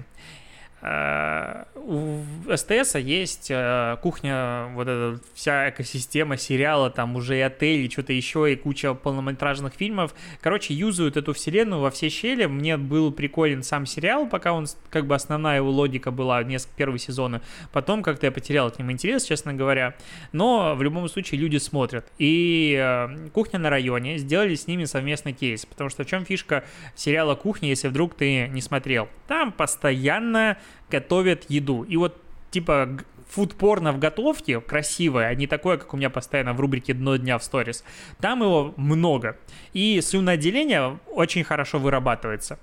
Э, 0.87 1.63
у 1.75 2.21
СТС 2.55 2.95
есть 2.95 3.47
э, 3.49 3.97
кухня, 4.03 4.67
вот 4.73 4.87
эта 4.87 5.19
вся 5.33 5.69
экосистема 5.69 6.37
сериала, 6.37 6.91
там 6.91 7.15
уже 7.15 7.37
и 7.37 7.41
отели, 7.41 7.89
что-то 7.89 8.13
еще, 8.13 8.53
и 8.53 8.55
куча 8.55 8.93
полнометражных 8.93 9.73
фильмов. 9.73 10.13
Короче, 10.41 10.75
юзают 10.75 11.17
эту 11.17 11.33
вселенную 11.33 11.81
во 11.81 11.89
все 11.89 12.09
щели. 12.09 12.45
Мне 12.45 12.77
был 12.77 13.11
приколен 13.11 13.63
сам 13.63 13.87
сериал, 13.87 14.27
пока 14.27 14.53
он, 14.53 14.67
как 14.91 15.07
бы 15.07 15.15
основная 15.15 15.57
его 15.57 15.71
логика 15.71 16.11
была, 16.11 16.43
несколько 16.43 16.75
первые 16.75 16.99
сезоны. 16.99 17.41
Потом 17.71 18.03
как-то 18.03 18.27
я 18.27 18.31
потерял 18.31 18.69
к 18.69 18.77
ним 18.77 18.91
интерес, 18.91 19.23
честно 19.23 19.53
говоря. 19.53 19.95
Но 20.33 20.75
в 20.75 20.83
любом 20.83 21.07
случае 21.09 21.41
люди 21.41 21.57
смотрят. 21.57 22.05
И 22.19 22.77
э, 22.79 23.29
кухня 23.29 23.57
на 23.57 23.71
районе 23.71 24.19
сделали 24.19 24.53
с 24.53 24.67
ними 24.67 24.85
совместный 24.85 25.33
кейс. 25.33 25.65
Потому 25.65 25.89
что 25.89 26.03
в 26.03 26.07
чем 26.07 26.25
фишка 26.25 26.63
сериала 26.95 27.33
«Кухня», 27.33 27.69
если 27.69 27.87
вдруг 27.87 28.13
ты 28.13 28.47
не 28.47 28.61
смотрел? 28.61 29.09
Там 29.27 29.51
постоянно 29.51 30.57
готовят 30.89 31.49
еду. 31.49 31.83
И 31.83 31.97
вот 31.97 32.21
типа 32.51 32.97
фуд-порно 33.29 33.91
в 33.91 33.99
готовке 33.99 34.61
красивое, 34.61 35.27
а 35.27 35.35
не 35.35 35.47
такое, 35.47 35.77
как 35.77 35.93
у 35.93 35.97
меня 35.97 36.09
постоянно 36.09 36.53
в 36.53 36.59
рубрике 36.59 36.93
«Дно 36.93 37.17
дня» 37.17 37.37
в 37.37 37.43
сторис. 37.43 37.83
Там 38.21 38.41
его 38.41 38.73
много. 38.77 39.37
И 39.73 39.99
слюноотделение 40.01 40.99
очень 41.11 41.43
хорошо 41.43 41.79
вырабатывается. 41.79 42.59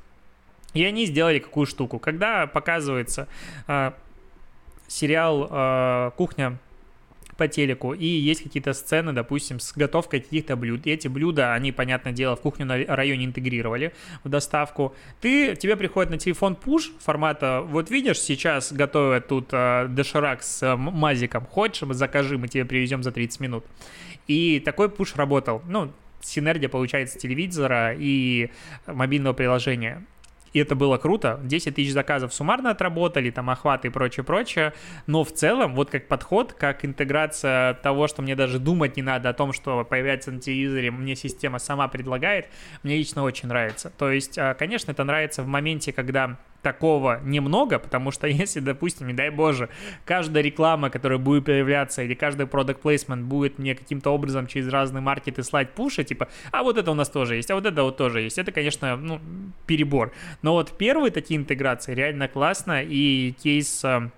И 0.72 0.84
они 0.84 1.04
сделали 1.04 1.38
какую 1.38 1.66
штуку. 1.66 1.98
Когда 1.98 2.46
показывается 2.46 3.28
э, 3.66 3.92
сериал 4.86 5.48
э, 5.50 6.10
«Кухня 6.16 6.58
по 7.36 7.48
телеку, 7.48 7.94
и 7.94 8.06
есть 8.06 8.42
какие-то 8.42 8.72
сцены, 8.72 9.12
допустим, 9.12 9.60
с 9.60 9.72
готовкой 9.72 10.20
каких-то 10.20 10.56
блюд. 10.56 10.86
И 10.86 10.90
эти 10.90 11.08
блюда, 11.08 11.54
они, 11.54 11.72
понятное 11.72 12.12
дело, 12.12 12.36
в 12.36 12.40
кухню 12.40 12.66
на 12.66 12.76
районе 12.84 13.24
интегрировали 13.24 13.92
в 14.24 14.28
доставку. 14.28 14.94
Ты, 15.20 15.56
тебе 15.56 15.76
приходит 15.76 16.10
на 16.10 16.18
телефон 16.18 16.56
пуш 16.56 16.92
формата, 17.00 17.62
вот 17.62 17.90
видишь, 17.90 18.20
сейчас 18.20 18.72
готовят 18.72 19.28
тут 19.28 19.48
э, 19.52 19.86
доширак 19.88 20.42
с 20.42 20.62
э, 20.62 20.76
мазиком, 20.76 21.46
хочешь, 21.46 21.82
закажи, 21.90 22.38
мы 22.38 22.48
тебе 22.48 22.64
привезем 22.64 23.02
за 23.02 23.12
30 23.12 23.40
минут. 23.40 23.64
И 24.26 24.60
такой 24.60 24.88
пуш 24.88 25.16
работал. 25.16 25.62
Ну, 25.66 25.92
синергия 26.20 26.68
получается 26.68 27.18
телевизора 27.18 27.94
и 27.98 28.50
мобильного 28.86 29.34
приложения 29.34 30.04
и 30.52 30.58
это 30.58 30.74
было 30.74 30.98
круто. 30.98 31.40
10 31.42 31.74
тысяч 31.74 31.92
заказов 31.92 32.34
суммарно 32.34 32.70
отработали, 32.70 33.30
там 33.30 33.50
охваты 33.50 33.88
и 33.88 33.90
прочее, 33.90 34.24
прочее, 34.24 34.72
но 35.06 35.24
в 35.24 35.32
целом 35.32 35.74
вот 35.74 35.90
как 35.90 36.08
подход, 36.08 36.52
как 36.52 36.84
интеграция 36.84 37.74
того, 37.74 38.08
что 38.08 38.22
мне 38.22 38.36
даже 38.36 38.58
думать 38.58 38.96
не 38.96 39.02
надо 39.02 39.30
о 39.30 39.32
том, 39.32 39.52
что 39.52 39.84
появляется 39.84 40.30
на 40.30 40.40
телевизоре, 40.40 40.90
мне 40.90 41.16
система 41.16 41.58
сама 41.58 41.88
предлагает, 41.88 42.48
мне 42.82 42.96
лично 42.96 43.22
очень 43.22 43.48
нравится. 43.48 43.90
То 43.90 44.10
есть, 44.10 44.38
а, 44.38 44.54
конечно, 44.54 44.90
это 44.90 45.04
нравится 45.04 45.42
в 45.42 45.46
моменте, 45.46 45.92
когда 45.92 46.38
такого 46.62 47.20
немного, 47.24 47.78
потому 47.78 48.10
что 48.10 48.26
если, 48.28 48.60
допустим, 48.60 49.08
не 49.08 49.12
дай 49.12 49.30
боже, 49.30 49.68
каждая 50.04 50.42
реклама, 50.42 50.90
которая 50.90 51.18
будет 51.18 51.44
появляться, 51.44 52.02
или 52.02 52.14
каждый 52.14 52.46
product 52.46 52.80
placement 52.82 53.24
будет 53.24 53.58
мне 53.58 53.74
каким-то 53.74 54.10
образом 54.10 54.46
через 54.46 54.68
разные 54.68 55.02
маркеты 55.02 55.42
слать 55.42 55.72
пуши, 55.72 56.04
типа, 56.04 56.28
а 56.50 56.62
вот 56.62 56.78
это 56.78 56.90
у 56.90 56.94
нас 56.94 57.10
тоже 57.10 57.36
есть, 57.36 57.50
а 57.50 57.54
вот 57.54 57.66
это 57.66 57.82
вот 57.82 57.96
тоже 57.96 58.22
есть. 58.22 58.38
Это, 58.38 58.52
конечно, 58.52 58.96
ну, 58.96 59.20
перебор. 59.66 60.12
Но 60.42 60.52
вот 60.52 60.76
первые 60.76 61.10
такие 61.10 61.38
интеграции 61.38 61.94
реально 61.94 62.28
классно, 62.28 62.82
и 62.82 63.32
кейс 63.42 63.84
э, 63.84 64.10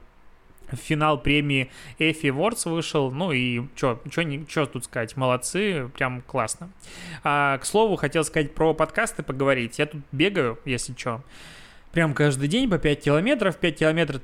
финал 0.72 1.18
премии 1.18 1.70
Эфи 1.98 2.28
Вордс 2.28 2.66
вышел, 2.66 3.10
ну 3.10 3.32
и 3.32 3.62
что 3.74 4.00
что 4.48 4.66
тут 4.66 4.84
сказать, 4.84 5.16
молодцы, 5.16 5.90
прям 5.96 6.22
классно. 6.22 6.70
А, 7.22 7.58
к 7.58 7.64
слову, 7.64 7.96
хотел 7.96 8.24
сказать 8.24 8.54
про 8.54 8.74
подкасты 8.74 9.22
поговорить. 9.22 9.78
Я 9.78 9.86
тут 9.86 10.02
бегаю, 10.12 10.58
если 10.64 10.94
что 10.96 11.22
прям 11.94 12.12
каждый 12.12 12.48
день 12.48 12.68
по 12.68 12.76
5 12.76 13.00
километров. 13.00 13.56
5 13.56 13.78
километров 13.78 14.20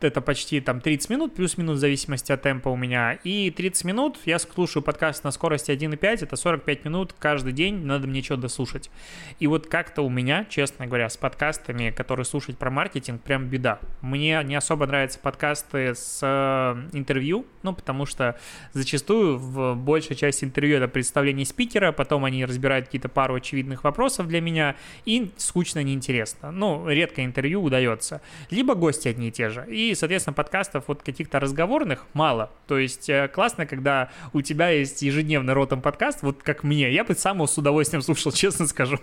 это 0.00 0.20
почти 0.20 0.60
там 0.60 0.80
30 0.80 1.10
минут, 1.10 1.34
плюс-минус 1.34 1.76
в 1.76 1.80
зависимости 1.80 2.32
от 2.32 2.42
темпа 2.42 2.68
у 2.68 2.76
меня. 2.76 3.14
И 3.24 3.50
30 3.50 3.84
минут 3.84 4.18
я 4.24 4.38
слушаю 4.38 4.82
подкаст 4.82 5.24
на 5.24 5.30
скорости 5.30 5.70
1.5, 5.70 6.24
это 6.24 6.36
45 6.36 6.84
минут 6.84 7.14
каждый 7.18 7.52
день, 7.52 7.84
надо 7.84 8.06
мне 8.06 8.22
что-то 8.22 8.42
дослушать. 8.42 8.90
И 9.38 9.46
вот 9.46 9.66
как-то 9.66 10.02
у 10.02 10.08
меня, 10.08 10.44
честно 10.48 10.86
говоря, 10.86 11.08
с 11.08 11.16
подкастами, 11.16 11.90
которые 11.90 12.24
слушать 12.24 12.58
про 12.58 12.70
маркетинг, 12.70 13.22
прям 13.22 13.46
беда. 13.46 13.80
Мне 14.00 14.40
не 14.44 14.54
особо 14.54 14.86
нравятся 14.86 15.18
подкасты 15.18 15.94
с 15.94 16.20
э, 16.22 16.96
интервью, 16.96 17.46
ну, 17.62 17.74
потому 17.74 18.06
что 18.06 18.38
зачастую 18.72 19.38
в 19.38 19.74
большей 19.74 20.16
части 20.16 20.44
интервью 20.44 20.76
это 20.76 20.88
представление 20.88 21.46
спикера, 21.46 21.92
потом 21.92 22.24
они 22.24 22.44
разбирают 22.44 22.86
какие-то 22.86 23.08
пару 23.08 23.34
очевидных 23.34 23.84
вопросов 23.84 24.28
для 24.28 24.40
меня, 24.40 24.76
и 25.04 25.30
скучно, 25.36 25.82
неинтересно. 25.82 26.50
Ну, 26.50 26.88
редко 26.88 27.24
интервью 27.24 27.62
удается. 27.62 28.20
Либо 28.50 28.74
гости 28.74 29.08
одни 29.08 29.28
и 29.28 29.32
те 29.32 29.50
же. 29.50 29.66
И 29.68 29.87
соответственно, 29.94 30.34
подкастов 30.34 30.84
вот 30.86 31.02
каких-то 31.02 31.40
разговорных 31.40 32.06
мало. 32.12 32.50
То 32.66 32.78
есть 32.78 33.08
э, 33.08 33.28
классно, 33.28 33.66
когда 33.66 34.10
у 34.32 34.42
тебя 34.42 34.70
есть 34.70 35.02
ежедневный 35.02 35.52
ротом 35.52 35.80
подкаст, 35.80 36.22
вот 36.22 36.42
как 36.42 36.64
мне. 36.64 36.92
Я 36.92 37.04
бы 37.04 37.14
сам 37.14 37.36
его 37.36 37.46
с 37.46 37.56
удовольствием 37.58 38.02
слушал, 38.02 38.32
честно 38.32 38.66
скажу. 38.66 38.98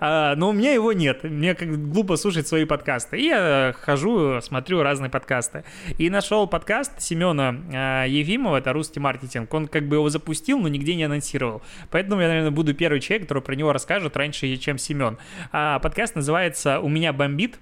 а, 0.00 0.34
но 0.36 0.50
у 0.50 0.52
меня 0.52 0.72
его 0.72 0.92
нет. 0.92 1.24
Мне 1.24 1.54
как 1.54 1.90
глупо 1.90 2.16
слушать 2.16 2.48
свои 2.48 2.64
подкасты. 2.64 3.18
И 3.18 3.26
я 3.26 3.74
хожу, 3.78 4.40
смотрю 4.40 4.82
разные 4.82 5.10
подкасты. 5.10 5.64
И 5.98 6.10
нашел 6.10 6.46
подкаст 6.46 7.00
Семена 7.00 8.04
э, 8.04 8.08
Ефимова, 8.08 8.56
это 8.56 8.72
русский 8.72 9.00
маркетинг. 9.00 9.52
Он 9.52 9.66
как 9.66 9.88
бы 9.88 9.96
его 9.96 10.08
запустил, 10.08 10.58
но 10.58 10.68
нигде 10.68 10.94
не 10.94 11.04
анонсировал. 11.04 11.62
Поэтому 11.90 12.20
я, 12.20 12.28
наверное, 12.28 12.50
буду 12.50 12.74
первый 12.74 13.00
человек, 13.00 13.24
который 13.24 13.42
про 13.42 13.54
него 13.54 13.72
расскажет 13.72 14.16
раньше, 14.16 14.56
чем 14.56 14.78
Семен. 14.78 15.18
А, 15.52 15.78
подкаст 15.78 16.14
называется 16.14 16.80
«У 16.80 16.88
меня 16.88 17.12
бомбит». 17.12 17.58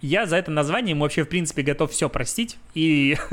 Я 0.00 0.26
за 0.26 0.36
это 0.36 0.50
название 0.50 0.90
ему 0.90 1.02
вообще, 1.02 1.24
в 1.24 1.28
принципе, 1.28 1.62
готов 1.62 1.90
все 1.90 2.08
простить. 2.08 2.56
И, 2.74 3.16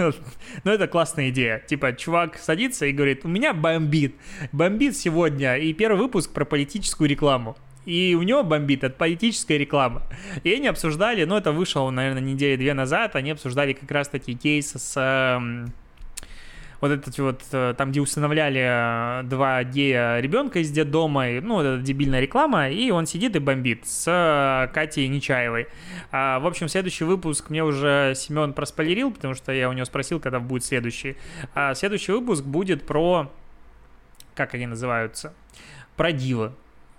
ну, 0.64 0.72
это 0.72 0.88
классная 0.88 1.30
идея. 1.30 1.60
Типа, 1.60 1.94
чувак 1.94 2.38
садится 2.38 2.88
и 2.88 2.92
говорит, 2.92 3.24
у 3.24 3.28
меня 3.28 3.54
бомбит. 3.54 4.16
Бомбит 4.52 4.98
сегодня. 4.98 5.58
И 5.58 5.74
первый 5.74 5.98
выпуск 5.98 6.32
про 6.34 6.44
политическую 6.44 7.08
рекламу. 7.08 7.56
И 7.86 8.16
у 8.20 8.24
него 8.24 8.44
бомбит 8.44 8.84
от 8.84 8.98
политическая 8.98 9.60
реклама. 9.60 10.02
И 10.44 10.52
они 10.52 10.68
обсуждали, 10.68 11.24
ну, 11.26 11.38
это 11.38 11.52
вышло, 11.52 11.88
наверное, 11.92 12.22
недели 12.22 12.56
две 12.56 12.74
назад, 12.74 13.16
они 13.16 13.32
обсуждали 13.32 13.74
как 13.74 13.90
раз-таки 13.92 14.34
кейсы 14.34 14.80
с 14.80 15.00
эм, 15.00 15.72
вот 16.82 16.92
этот 16.92 17.18
вот, 17.18 17.42
э, 17.52 17.74
там, 17.78 17.92
где 17.92 18.02
усыновляли 18.02 19.22
э, 19.22 19.24
два 19.24 19.64
гея 19.64 20.20
ребенка 20.20 20.60
из 20.60 20.72
детдома, 20.72 21.28
ну, 21.42 21.56
вот 21.56 21.66
эта 21.66 21.82
дебильная 21.82 22.20
реклама, 22.20 22.70
и 22.70 22.92
он 22.92 23.06
сидит 23.06 23.36
и 23.36 23.40
бомбит 23.40 23.86
с 23.86 24.06
э, 24.08 24.74
Катей 24.74 25.08
Нечаевой. 25.08 25.68
А, 26.12 26.40
в 26.40 26.48
общем, 26.48 26.68
следующий 26.68 27.04
выпуск 27.04 27.50
мне 27.50 27.64
уже 27.64 28.14
Семен 28.16 28.54
проспойлерил, 28.54 29.12
потому 29.12 29.34
что 29.34 29.52
я 29.52 29.70
у 29.70 29.74
него 29.74 29.86
спросил, 29.86 30.20
когда 30.20 30.40
будет 30.40 30.64
следующий. 30.66 31.18
А 31.54 31.74
следующий 31.74 32.12
выпуск 32.12 32.44
будет 32.44 32.86
про, 32.86 33.32
как 34.36 34.54
они 34.54 34.68
называются, 34.68 35.34
про 35.96 36.12
дивы. 36.12 36.52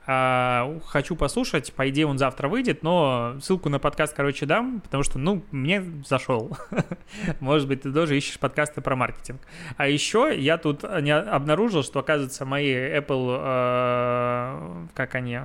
А, 0.08 0.78
хочу 0.86 1.16
послушать, 1.16 1.72
по 1.72 1.88
идее 1.88 2.06
он 2.06 2.16
завтра 2.16 2.48
выйдет, 2.48 2.84
но 2.84 3.36
ссылку 3.40 3.68
на 3.68 3.80
подкаст, 3.80 4.14
короче, 4.14 4.46
дам, 4.46 4.80
потому 4.80 5.02
что, 5.02 5.18
ну, 5.18 5.44
мне 5.50 5.82
зашел. 6.06 6.56
Может 7.40 7.66
быть, 7.66 7.82
ты 7.82 7.92
тоже 7.92 8.16
ищешь 8.16 8.38
подкасты 8.38 8.80
про 8.80 8.94
маркетинг. 8.94 9.40
А 9.76 9.88
еще 9.88 10.32
я 10.36 10.58
тут 10.58 10.84
не 11.00 11.12
обнаружил, 11.12 11.82
что, 11.82 11.98
оказывается, 11.98 12.44
мои 12.44 12.72
Apple, 12.72 13.38
э, 13.40 14.86
как 14.94 15.16
они, 15.16 15.40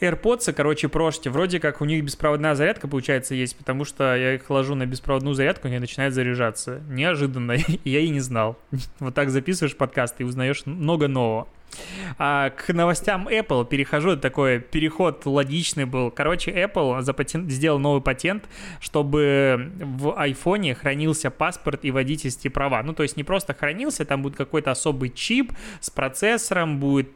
AirPods, 0.00 0.52
короче, 0.52 0.88
прошьте. 0.88 1.30
Вроде 1.30 1.60
как 1.60 1.80
у 1.80 1.84
них 1.84 2.04
беспроводная 2.04 2.54
зарядка, 2.54 2.88
получается, 2.88 3.34
есть, 3.34 3.56
потому 3.56 3.84
что 3.84 4.16
я 4.16 4.34
их 4.34 4.48
ложу 4.48 4.74
на 4.74 4.86
беспроводную 4.86 5.34
зарядку, 5.34 5.66
и 5.66 5.70
они 5.70 5.80
начинают 5.80 6.14
заряжаться. 6.14 6.80
Неожиданно, 6.88 7.52
я 7.84 8.00
и 8.00 8.08
не 8.08 8.20
знал. 8.20 8.58
Вот 9.00 9.14
так 9.14 9.30
записываешь 9.30 9.76
подкаст 9.76 10.20
и 10.20 10.24
узнаешь 10.24 10.66
много 10.66 11.08
нового. 11.08 11.48
А 12.18 12.50
к 12.50 12.72
новостям 12.72 13.28
Apple 13.28 13.66
перехожу. 13.66 14.16
Такой 14.16 14.60
переход 14.60 15.26
логичный 15.26 15.84
был. 15.84 16.10
Короче, 16.10 16.50
Apple 16.50 17.02
запатент, 17.02 17.50
сделал 17.50 17.78
новый 17.78 18.02
патент, 18.02 18.48
чтобы 18.80 19.72
в 19.78 20.08
iPhone 20.08 20.74
хранился 20.74 21.30
паспорт 21.30 21.84
и 21.84 21.90
водительские 21.90 22.50
права. 22.50 22.82
Ну, 22.82 22.92
то 22.92 23.02
есть 23.02 23.16
не 23.16 23.24
просто 23.24 23.54
хранился, 23.54 24.04
там 24.04 24.22
будет 24.22 24.36
какой-то 24.36 24.70
особый 24.70 25.10
чип 25.10 25.52
с 25.80 25.90
процессором, 25.90 26.80
будет 26.80 27.10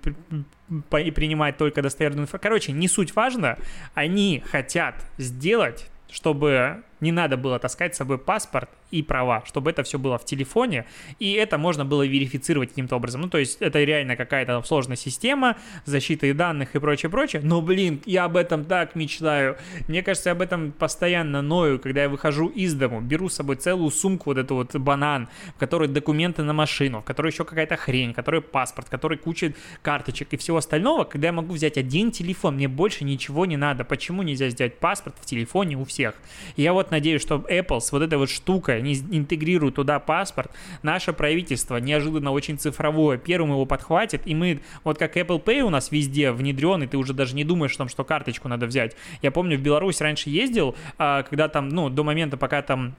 принимать 0.90 1.56
только 1.56 1.82
достоверную 1.82 2.24
информацию. 2.24 2.42
Короче, 2.42 2.72
не 2.72 2.88
суть 2.88 3.14
важно. 3.14 3.58
Они 3.94 4.42
хотят 4.50 5.04
сделать 5.18 5.88
чтобы 6.12 6.82
не 7.00 7.10
надо 7.10 7.36
было 7.36 7.58
таскать 7.58 7.94
с 7.94 7.98
собой 7.98 8.18
паспорт 8.18 8.68
и 8.92 9.02
права, 9.02 9.42
чтобы 9.46 9.70
это 9.70 9.82
все 9.82 9.98
было 9.98 10.18
в 10.18 10.24
телефоне, 10.24 10.84
и 11.18 11.32
это 11.32 11.58
можно 11.58 11.84
было 11.84 12.06
верифицировать 12.06 12.68
каким-то 12.68 12.96
образом. 12.96 13.22
Ну, 13.22 13.28
то 13.28 13.38
есть 13.38 13.60
это 13.60 13.82
реально 13.82 14.16
какая-то 14.16 14.62
сложная 14.62 14.96
система 14.96 15.56
защиты 15.86 16.32
данных 16.34 16.76
и 16.76 16.78
прочее, 16.78 17.10
прочее. 17.10 17.42
Но, 17.42 17.60
блин, 17.62 18.00
я 18.06 18.24
об 18.24 18.36
этом 18.36 18.64
так 18.64 18.94
мечтаю. 18.94 19.56
Мне 19.88 20.02
кажется, 20.02 20.28
я 20.28 20.32
об 20.34 20.42
этом 20.42 20.72
постоянно 20.72 21.42
ною, 21.42 21.78
когда 21.78 22.02
я 22.02 22.08
выхожу 22.08 22.48
из 22.48 22.74
дому, 22.74 23.00
беру 23.00 23.28
с 23.28 23.34
собой 23.34 23.56
целую 23.56 23.90
сумку, 23.90 24.30
вот 24.30 24.38
эту 24.38 24.54
вот 24.54 24.76
банан, 24.76 25.28
в 25.56 25.58
которой 25.58 25.88
документы 25.88 26.42
на 26.42 26.52
машину, 26.52 27.00
в 27.00 27.04
которой 27.04 27.32
еще 27.32 27.44
какая-то 27.44 27.76
хрень, 27.76 28.12
в 28.12 28.14
которой 28.14 28.42
паспорт, 28.42 28.88
в 28.88 28.90
которой 28.90 29.18
куча 29.18 29.54
карточек 29.82 30.28
и 30.32 30.36
всего 30.36 30.58
остального, 30.58 31.04
когда 31.04 31.28
я 31.28 31.32
могу 31.32 31.54
взять 31.54 31.78
один 31.78 32.10
телефон, 32.10 32.56
мне 32.56 32.68
больше 32.68 33.04
ничего 33.04 33.46
не 33.46 33.56
надо. 33.56 33.84
Почему 33.84 34.22
нельзя 34.22 34.50
сделать 34.50 34.78
паспорт 34.78 35.16
в 35.20 35.24
телефоне 35.24 35.76
у 35.76 35.84
всех? 35.84 36.14
Я 36.56 36.72
вот 36.74 36.90
надеюсь, 36.90 37.22
что 37.22 37.36
Apple 37.36 37.80
с 37.80 37.90
вот 37.92 38.02
этой 38.02 38.18
вот 38.18 38.28
штукой, 38.28 38.81
они 38.82 38.94
интегрируют 38.94 39.76
туда 39.76 39.98
паспорт, 39.98 40.50
наше 40.82 41.12
правительство 41.12 41.76
неожиданно 41.76 42.32
очень 42.32 42.58
цифровое, 42.58 43.16
первым 43.16 43.50
его 43.50 43.64
подхватит, 43.64 44.22
и 44.26 44.34
мы, 44.34 44.60
вот 44.84 44.98
как 44.98 45.16
Apple 45.16 45.42
Pay 45.42 45.60
у 45.60 45.70
нас 45.70 45.90
везде 45.90 46.32
внедрен, 46.32 46.82
и 46.82 46.86
ты 46.86 46.96
уже 46.96 47.14
даже 47.14 47.34
не 47.34 47.44
думаешь 47.44 47.74
о 47.74 47.78
том, 47.78 47.88
что 47.88 48.04
карточку 48.04 48.48
надо 48.48 48.66
взять. 48.66 48.96
Я 49.22 49.30
помню, 49.30 49.56
в 49.58 49.62
Беларусь 49.62 50.00
раньше 50.00 50.30
ездил, 50.30 50.74
а, 50.98 51.22
когда 51.22 51.48
там, 51.48 51.68
ну, 51.68 51.88
до 51.88 52.04
момента, 52.04 52.36
пока 52.36 52.62
там 52.62 52.94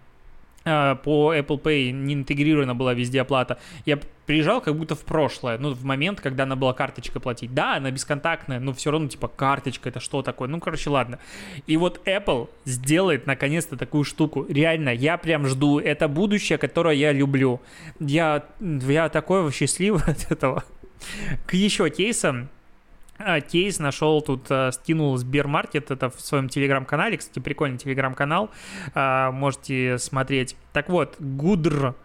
по 0.63 1.35
Apple 1.35 1.61
Pay 1.61 1.91
не 1.91 2.13
интегрирована 2.13 2.73
была 2.75 2.93
везде 2.93 3.21
оплата. 3.21 3.59
Я 3.85 3.99
приезжал 4.25 4.61
как 4.61 4.75
будто 4.75 4.95
в 4.95 5.03
прошлое, 5.03 5.57
ну, 5.57 5.73
в 5.73 5.83
момент, 5.83 6.21
когда 6.21 6.43
она 6.43 6.55
была 6.55 6.73
карточкой 6.73 7.21
платить. 7.21 7.53
Да, 7.53 7.75
она 7.75 7.91
бесконтактная, 7.91 8.59
но 8.59 8.73
все 8.73 8.91
равно, 8.91 9.07
типа, 9.07 9.27
карточка, 9.27 9.89
это 9.89 9.99
что 9.99 10.21
такое? 10.21 10.47
Ну, 10.47 10.59
короче, 10.59 10.89
ладно. 10.89 11.19
И 11.67 11.75
вот 11.77 12.07
Apple 12.07 12.49
сделает, 12.65 13.27
наконец-то, 13.27 13.77
такую 13.77 14.03
штуку. 14.03 14.45
Реально, 14.47 14.89
я 14.89 15.17
прям 15.17 15.45
жду. 15.47 15.79
Это 15.79 16.07
будущее, 16.07 16.57
которое 16.57 16.95
я 16.95 17.11
люблю. 17.11 17.61
Я, 17.99 18.45
я 18.59 19.09
такой 19.09 19.51
счастливый 19.51 20.01
от 20.07 20.31
этого. 20.31 20.63
К 21.45 21.53
еще 21.55 21.89
кейсам, 21.89 22.43
а, 22.43 22.52
кейс 23.41 23.79
нашел 23.79 24.21
тут, 24.21 24.47
а, 24.49 24.71
скинул 24.71 25.15
Сбермаркет, 25.17 25.91
это 25.91 26.09
в 26.09 26.19
своем 26.19 26.49
телеграм-канале, 26.49 27.17
кстати, 27.17 27.39
прикольный 27.39 27.77
телеграм-канал, 27.77 28.49
а, 28.93 29.31
можете 29.31 29.97
смотреть. 29.97 30.55
Так 30.73 30.89
вот, 30.89 31.15
Гудр 31.19 31.95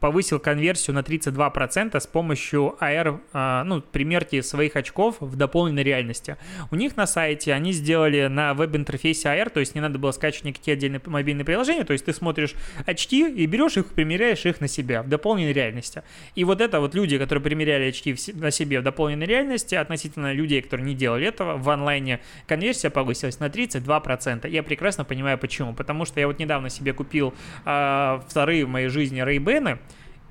повысил 0.00 0.38
конверсию 0.38 0.94
на 0.94 1.00
32% 1.00 1.98
с 1.98 2.06
помощью 2.06 2.76
AR, 2.80 3.20
а, 3.32 3.64
ну, 3.64 3.80
примерки 3.80 4.40
своих 4.40 4.76
очков 4.76 5.16
в 5.20 5.36
дополненной 5.36 5.82
реальности. 5.82 6.36
У 6.70 6.76
них 6.76 6.96
на 6.96 7.06
сайте 7.06 7.52
они 7.52 7.72
сделали 7.72 8.26
на 8.26 8.54
веб-интерфейсе 8.54 9.28
AR, 9.28 9.50
то 9.50 9.60
есть 9.60 9.74
не 9.74 9.80
надо 9.80 9.98
было 9.98 10.12
скачивать 10.12 10.44
никакие 10.44 10.74
отдельные 10.74 11.00
мобильные 11.06 11.44
приложения, 11.44 11.84
то 11.84 11.92
есть 11.92 12.04
ты 12.04 12.12
смотришь 12.12 12.54
очки 12.84 13.28
и 13.28 13.46
берешь 13.46 13.76
их, 13.76 13.86
примеряешь 13.86 14.44
их 14.46 14.60
на 14.60 14.68
себя 14.68 15.02
в 15.02 15.08
дополненной 15.08 15.52
реальности. 15.52 16.02
И 16.34 16.44
вот 16.44 16.60
это 16.60 16.80
вот 16.80 16.94
люди, 16.94 17.18
которые 17.18 17.42
примеряли 17.42 17.88
очки 17.88 18.16
на 18.34 18.50
себе 18.50 18.80
в 18.80 18.82
дополненной 18.82 19.26
реальности, 19.26 19.74
относительно 19.74 20.32
людей, 20.32 20.62
которые 20.62 20.86
не 20.86 20.94
делали 20.94 21.26
этого, 21.26 21.56
в 21.56 21.68
онлайне 21.70 22.20
конверсия 22.46 22.90
повысилась 22.90 23.40
на 23.40 23.46
32%. 23.46 24.48
Я 24.48 24.62
прекрасно 24.62 25.04
понимаю 25.04 25.38
почему. 25.38 25.74
Потому 25.74 26.04
что 26.04 26.20
я 26.20 26.26
вот 26.26 26.38
недавно 26.38 26.68
себе 26.70 26.92
купил 26.92 27.34
э, 27.64 28.20
вторые 28.28 28.64
в 28.64 28.68
моей 28.68 28.88
жизни 28.88 29.22
Ray-Ban, 29.22 29.78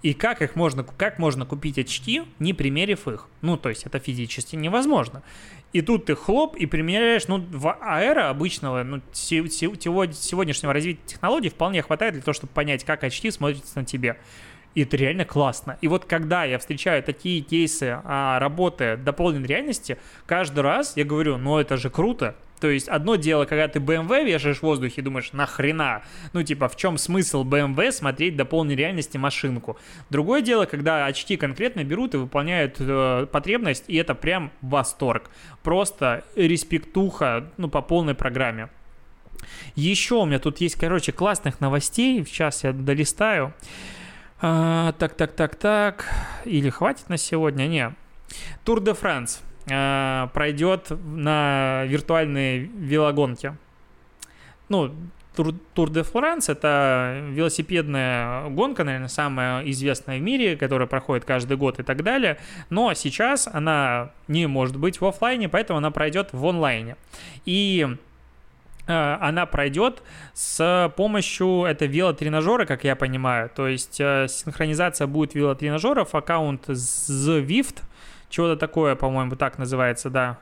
и 0.02 0.14
как 0.14 0.42
их 0.42 0.56
можно, 0.56 0.84
как 0.84 1.20
можно 1.20 1.46
купить 1.46 1.80
очки, 1.80 2.24
не 2.40 2.54
примерив 2.54 3.08
их? 3.08 3.28
Ну, 3.42 3.58
то 3.58 3.70
есть 3.70 3.86
это 3.86 4.00
физически 4.00 4.56
невозможно. 4.56 5.24
И 5.74 5.82
тут 5.82 6.06
ты 6.06 6.16
хлоп 6.16 6.56
и 6.56 6.66
примеряешь, 6.66 7.28
ну, 7.28 7.40
в 7.40 7.78
аэро 7.82 8.30
обычного, 8.30 8.84
ну, 8.84 9.02
сегодняшнего 9.12 10.74
развития 10.74 11.02
технологий 11.06 11.50
вполне 11.50 11.82
хватает 11.82 12.14
для 12.14 12.22
того, 12.22 12.34
чтобы 12.34 12.54
понять, 12.54 12.84
как 12.84 13.04
очки 13.04 13.32
смотрятся 13.32 13.80
на 13.80 13.86
тебе. 13.86 14.18
И 14.76 14.84
это 14.84 14.98
реально 14.98 15.26
классно. 15.26 15.78
И 15.82 15.88
вот 15.88 16.06
когда 16.06 16.44
я 16.44 16.60
встречаю 16.60 17.02
такие 17.02 17.42
кейсы 17.42 18.00
а, 18.04 18.40
работы 18.40 18.98
дополненной 18.98 19.48
реальности, 19.48 19.98
каждый 20.26 20.60
раз 20.60 20.98
я 20.98 21.06
говорю, 21.06 21.38
ну 21.38 21.58
это 21.58 21.78
же 21.78 21.90
круто, 21.90 22.36
то 22.60 22.70
есть 22.70 22.88
одно 22.88 23.16
дело, 23.16 23.46
когда 23.46 23.68
ты 23.68 23.80
BMW 23.80 24.26
вешаешь 24.26 24.60
в 24.60 24.64
воздухе 24.64 25.02
и 25.02 25.04
думаешь, 25.04 25.34
нахрена? 25.34 26.04
Ну, 26.34 26.44
типа, 26.44 26.70
в 26.70 26.76
чем 26.76 26.98
смысл 26.98 27.44
BMW 27.44 27.92
смотреть 27.92 28.36
до 28.38 28.46
полной 28.46 28.76
реальности 28.76 29.18
машинку? 29.18 29.78
Другое 30.10 30.42
дело, 30.42 30.66
когда 30.66 31.06
очки 31.06 31.38
конкретно 31.38 31.84
берут 31.84 32.14
и 32.14 32.18
выполняют 32.18 32.76
э, 32.80 33.28
потребность, 33.32 33.86
и 33.88 33.98
это 33.98 34.16
прям 34.16 34.52
восторг. 34.62 35.30
Просто 35.64 36.24
респектуха, 36.36 37.52
ну, 37.58 37.68
по 37.68 37.82
полной 37.82 38.16
программе. 38.16 38.70
Еще 39.76 40.16
у 40.16 40.26
меня 40.26 40.40
тут 40.40 40.62
есть, 40.62 40.76
короче, 40.76 41.12
классных 41.12 41.60
новостей. 41.60 42.24
Сейчас 42.26 42.64
я 42.64 42.72
долистаю. 42.72 43.54
А, 44.42 44.94
так, 44.94 45.16
так, 45.16 45.34
так, 45.34 45.56
так. 45.56 46.08
Или 46.46 46.70
хватит 46.70 47.10
на 47.10 47.18
сегодня? 47.18 47.68
Не. 47.68 47.94
Тур 48.64 48.82
де 48.82 48.94
Франс 48.94 49.42
э, 49.68 50.28
пройдет 50.34 50.92
на 51.06 51.84
виртуальной 51.86 52.60
велогонке. 52.60 53.56
Ну, 54.70 54.92
Тур, 55.36 55.54
Тур 55.74 55.90
де 55.90 56.04
Флоранс 56.04 56.50
это 56.50 57.22
велосипедная 57.30 58.50
гонка, 58.50 58.84
наверное, 58.84 59.10
самая 59.10 59.70
известная 59.70 60.18
в 60.18 60.22
мире, 60.22 60.56
которая 60.56 60.88
проходит 60.88 61.26
каждый 61.26 61.58
год 61.58 61.80
и 61.80 61.84
так 61.84 62.04
далее. 62.04 62.38
Но 62.70 62.94
сейчас 62.94 63.48
она 63.52 64.12
не 64.28 64.48
может 64.48 64.78
быть 64.78 65.02
в 65.02 65.06
офлайне, 65.06 65.50
поэтому 65.50 65.78
она 65.78 65.92
пройдет 65.92 66.30
в 66.32 66.46
онлайне. 66.46 66.96
И 67.46 67.86
э, 68.88 69.18
она 69.22 69.46
пройдет 69.46 70.04
с 70.34 70.92
помощью 70.96 71.66
это 71.66 71.86
велотренажера, 71.86 72.66
как 72.66 72.84
я 72.86 72.96
понимаю. 72.96 73.52
То 73.54 73.68
есть 73.68 74.00
э, 74.00 74.28
синхронизация 74.30 75.08
будет 75.08 75.36
велотренажеров, 75.36 76.16
аккаунт 76.16 76.70
Zwift– 76.70 77.82
чего-то 78.30 78.58
такое, 78.58 78.96
по-моему, 78.96 79.36
так 79.36 79.58
называется, 79.58 80.10
да. 80.10 80.40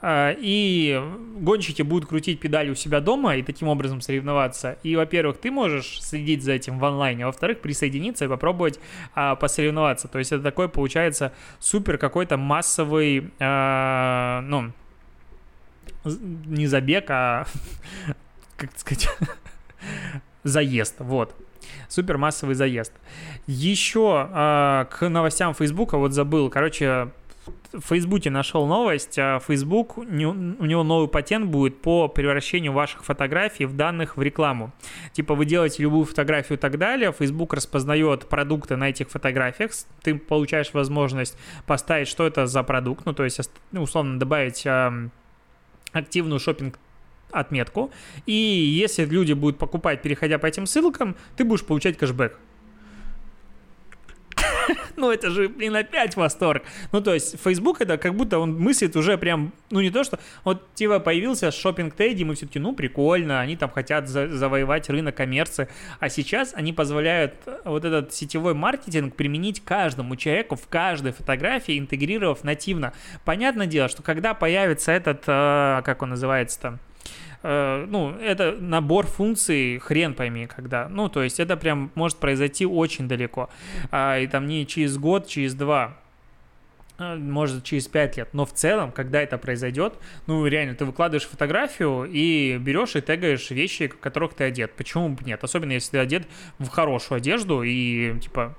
А, 0.00 0.32
и 0.38 1.00
гонщики 1.38 1.82
будут 1.82 2.08
крутить 2.08 2.38
педали 2.38 2.70
у 2.70 2.74
себя 2.74 3.00
дома 3.00 3.36
и 3.36 3.42
таким 3.42 3.68
образом 3.68 4.00
соревноваться. 4.00 4.78
И, 4.82 4.94
во-первых, 4.94 5.38
ты 5.38 5.50
можешь 5.50 6.00
следить 6.02 6.44
за 6.44 6.52
этим 6.52 6.78
в 6.78 6.84
онлайне, 6.84 7.24
а 7.24 7.26
во-вторых, 7.26 7.60
присоединиться 7.60 8.24
и 8.24 8.28
попробовать 8.28 8.78
а, 9.14 9.34
посоревноваться. 9.34 10.06
То 10.06 10.18
есть 10.18 10.30
это 10.30 10.42
такой, 10.42 10.68
получается, 10.68 11.32
супер 11.58 11.98
какой-то 11.98 12.36
массовый, 12.36 13.30
а, 13.40 14.40
ну, 14.42 14.72
не 16.04 16.66
забег, 16.68 17.06
а, 17.10 17.46
как 18.56 18.70
сказать, 18.78 19.08
заезд, 20.44 20.96
вот 21.00 21.34
супер 21.88 22.18
массовый 22.18 22.54
заезд. 22.54 22.92
Еще 23.48 24.28
э, 24.30 24.84
к 24.90 25.08
новостям 25.08 25.54
Фейсбука, 25.54 25.96
вот 25.96 26.12
забыл, 26.12 26.50
короче, 26.50 27.08
в 27.72 27.80
Фейсбуке 27.80 28.28
нашел 28.28 28.66
новость, 28.66 29.18
а 29.18 29.40
Facebook, 29.40 29.96
у 29.96 30.04
него 30.04 30.82
новый 30.82 31.08
патент 31.08 31.46
будет 31.46 31.80
по 31.80 32.08
превращению 32.08 32.74
ваших 32.74 33.02
фотографий 33.06 33.64
в 33.64 33.74
данных 33.74 34.18
в 34.18 34.22
рекламу. 34.22 34.70
Типа 35.12 35.34
вы 35.34 35.46
делаете 35.46 35.82
любую 35.82 36.04
фотографию 36.04 36.58
и 36.58 36.60
так 36.60 36.76
далее, 36.76 37.10
Facebook 37.18 37.54
распознает 37.54 38.28
продукты 38.28 38.76
на 38.76 38.90
этих 38.90 39.08
фотографиях, 39.08 39.70
ты 40.02 40.14
получаешь 40.14 40.74
возможность 40.74 41.38
поставить, 41.66 42.08
что 42.08 42.26
это 42.26 42.46
за 42.46 42.62
продукт, 42.62 43.06
ну 43.06 43.14
то 43.14 43.24
есть 43.24 43.40
условно 43.72 44.18
добавить 44.18 44.66
э, 44.66 45.08
активную 45.92 46.38
шопинг 46.38 46.78
отметку. 47.30 47.90
И 48.26 48.32
если 48.32 49.06
люди 49.06 49.32
будут 49.32 49.56
покупать, 49.56 50.02
переходя 50.02 50.38
по 50.38 50.44
этим 50.44 50.66
ссылкам, 50.66 51.16
ты 51.36 51.44
будешь 51.44 51.64
получать 51.64 51.96
кэшбэк. 51.96 52.38
ну 54.96 55.10
это 55.10 55.30
же, 55.30 55.48
блин, 55.48 55.76
опять 55.76 56.16
восторг. 56.16 56.62
Ну 56.92 57.00
то 57.00 57.14
есть 57.14 57.40
Facebook 57.42 57.80
это 57.80 57.98
как 57.98 58.14
будто 58.14 58.38
он 58.38 58.58
мыслит 58.58 58.96
уже 58.96 59.18
прям, 59.18 59.52
ну 59.70 59.80
не 59.80 59.90
то 59.90 60.04
что, 60.04 60.18
вот 60.44 60.74
типа 60.74 61.00
появился 61.00 61.50
шопинг 61.50 61.94
тейди, 61.94 62.24
мы 62.24 62.34
все-таки, 62.34 62.58
ну 62.58 62.74
прикольно, 62.74 63.40
они 63.40 63.56
там 63.56 63.70
хотят 63.70 64.08
за 64.08 64.28
завоевать 64.28 64.88
рынок 64.88 65.14
коммерции, 65.16 65.68
а 66.00 66.08
сейчас 66.08 66.52
они 66.54 66.72
позволяют 66.72 67.34
вот 67.64 67.84
этот 67.84 68.14
сетевой 68.14 68.54
маркетинг 68.54 69.14
применить 69.14 69.62
каждому 69.64 70.16
человеку 70.16 70.56
в 70.56 70.66
каждой 70.68 71.12
фотографии, 71.12 71.78
интегрировав 71.78 72.44
нативно. 72.44 72.92
Понятное 73.24 73.66
дело, 73.66 73.88
что 73.88 74.02
когда 74.02 74.34
появится 74.34 74.92
этот, 74.92 75.24
э, 75.26 75.82
как 75.84 76.02
он 76.02 76.10
называется 76.10 76.60
там, 76.60 76.78
Э, 77.42 77.86
ну, 77.88 78.12
это 78.12 78.52
набор 78.52 79.06
функций, 79.06 79.78
хрен 79.78 80.14
пойми, 80.14 80.46
когда. 80.46 80.88
Ну, 80.88 81.08
то 81.08 81.22
есть 81.22 81.40
это 81.40 81.56
прям 81.56 81.90
может 81.94 82.18
произойти 82.18 82.66
очень 82.66 83.08
далеко. 83.08 83.48
А, 83.90 84.18
и 84.18 84.26
там 84.26 84.46
не 84.46 84.66
через 84.66 84.98
год, 84.98 85.26
через 85.26 85.54
два 85.54 85.96
а, 86.98 87.16
может, 87.16 87.62
через 87.62 87.86
5 87.86 88.16
лет. 88.16 88.28
Но 88.32 88.44
в 88.44 88.52
целом, 88.52 88.90
когда 88.90 89.22
это 89.22 89.38
произойдет, 89.38 89.94
ну, 90.26 90.44
реально, 90.46 90.74
ты 90.74 90.84
выкладываешь 90.84 91.28
фотографию 91.28 92.04
и 92.10 92.58
берешь 92.58 92.96
и 92.96 93.00
тегаешь 93.00 93.50
вещи, 93.50 93.88
в 93.88 93.98
которых 93.98 94.34
ты 94.34 94.44
одет. 94.44 94.72
Почему 94.72 95.08
бы 95.10 95.22
нет? 95.24 95.42
Особенно, 95.44 95.72
если 95.72 95.92
ты 95.92 95.98
одет 95.98 96.26
в 96.58 96.68
хорошую 96.68 97.18
одежду 97.18 97.62
и, 97.62 98.18
типа, 98.18 98.56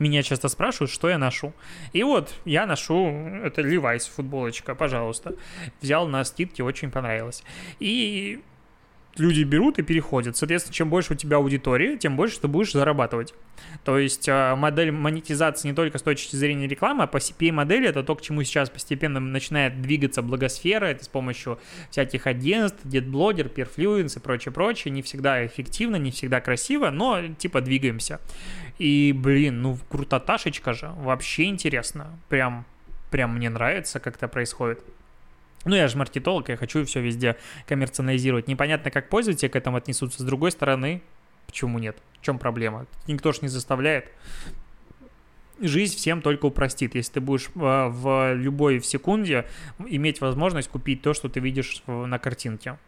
меня 0.00 0.22
часто 0.22 0.48
спрашивают, 0.48 0.90
что 0.90 1.08
я 1.08 1.18
ношу. 1.18 1.52
И 1.92 2.02
вот 2.02 2.34
я 2.44 2.66
ношу, 2.66 3.08
это 3.44 3.62
Levi's 3.62 4.10
футболочка, 4.10 4.74
пожалуйста. 4.74 5.36
Взял 5.80 6.08
на 6.08 6.24
скидке, 6.24 6.64
очень 6.64 6.90
понравилось. 6.90 7.44
И 7.78 8.40
люди 9.16 9.42
берут 9.42 9.78
и 9.78 9.82
переходят. 9.82 10.36
Соответственно, 10.36 10.74
чем 10.74 10.90
больше 10.90 11.14
у 11.14 11.16
тебя 11.16 11.36
аудитории, 11.36 11.96
тем 11.96 12.16
больше 12.16 12.40
ты 12.40 12.48
будешь 12.48 12.72
зарабатывать. 12.72 13.34
То 13.84 13.98
есть 13.98 14.28
а, 14.28 14.56
модель 14.56 14.90
монетизации 14.90 15.68
не 15.68 15.74
только 15.74 15.98
с 15.98 16.02
точки 16.02 16.36
зрения 16.36 16.66
рекламы, 16.66 17.04
а 17.04 17.06
по 17.06 17.18
CPA-модели 17.18 17.88
это 17.88 18.02
то, 18.02 18.14
к 18.14 18.22
чему 18.22 18.42
сейчас 18.42 18.70
постепенно 18.70 19.20
начинает 19.20 19.82
двигаться 19.82 20.22
благосфера. 20.22 20.86
Это 20.86 21.04
с 21.04 21.08
помощью 21.08 21.58
всяких 21.90 22.26
агентств, 22.26 22.80
детблогер, 22.84 23.48
перфлюенс 23.48 24.16
и 24.16 24.20
прочее, 24.20 24.52
прочее. 24.52 24.92
Не 24.92 25.02
всегда 25.02 25.44
эффективно, 25.44 25.96
не 25.96 26.10
всегда 26.10 26.40
красиво, 26.40 26.90
но 26.90 27.20
типа 27.38 27.60
двигаемся. 27.60 28.20
И, 28.78 29.12
блин, 29.14 29.62
ну 29.62 29.78
крутоташечка 29.88 30.72
же, 30.72 30.90
вообще 30.96 31.44
интересно. 31.44 32.18
Прям, 32.28 32.64
прям 33.10 33.34
мне 33.36 33.50
нравится, 33.50 34.00
как 34.00 34.16
это 34.16 34.28
происходит. 34.28 34.82
Ну, 35.64 35.74
я 35.74 35.88
же 35.88 35.98
маркетолог, 35.98 36.48
я 36.48 36.56
хочу 36.56 36.84
все 36.84 37.00
везде 37.00 37.36
коммерциализировать. 37.66 38.48
Непонятно, 38.48 38.90
как 38.90 39.08
пользователи 39.08 39.48
к 39.48 39.56
этому 39.56 39.76
отнесутся. 39.76 40.22
С 40.22 40.24
другой 40.24 40.52
стороны, 40.52 41.02
почему 41.46 41.78
нет? 41.78 41.98
В 42.20 42.24
чем 42.24 42.38
проблема? 42.38 42.86
Никто 43.06 43.32
же 43.32 43.40
не 43.42 43.48
заставляет. 43.48 44.10
Жизнь 45.60 45.96
всем 45.96 46.22
только 46.22 46.46
упростит, 46.46 46.94
если 46.94 47.12
ты 47.14 47.20
будешь 47.20 47.50
а, 47.56 47.90
в 47.90 48.32
любой 48.34 48.78
в 48.78 48.86
секунде 48.86 49.46
иметь 49.78 50.22
возможность 50.22 50.70
купить 50.70 51.02
то, 51.02 51.12
что 51.12 51.28
ты 51.28 51.40
видишь 51.40 51.82
на 51.86 52.18
картинке. 52.18 52.78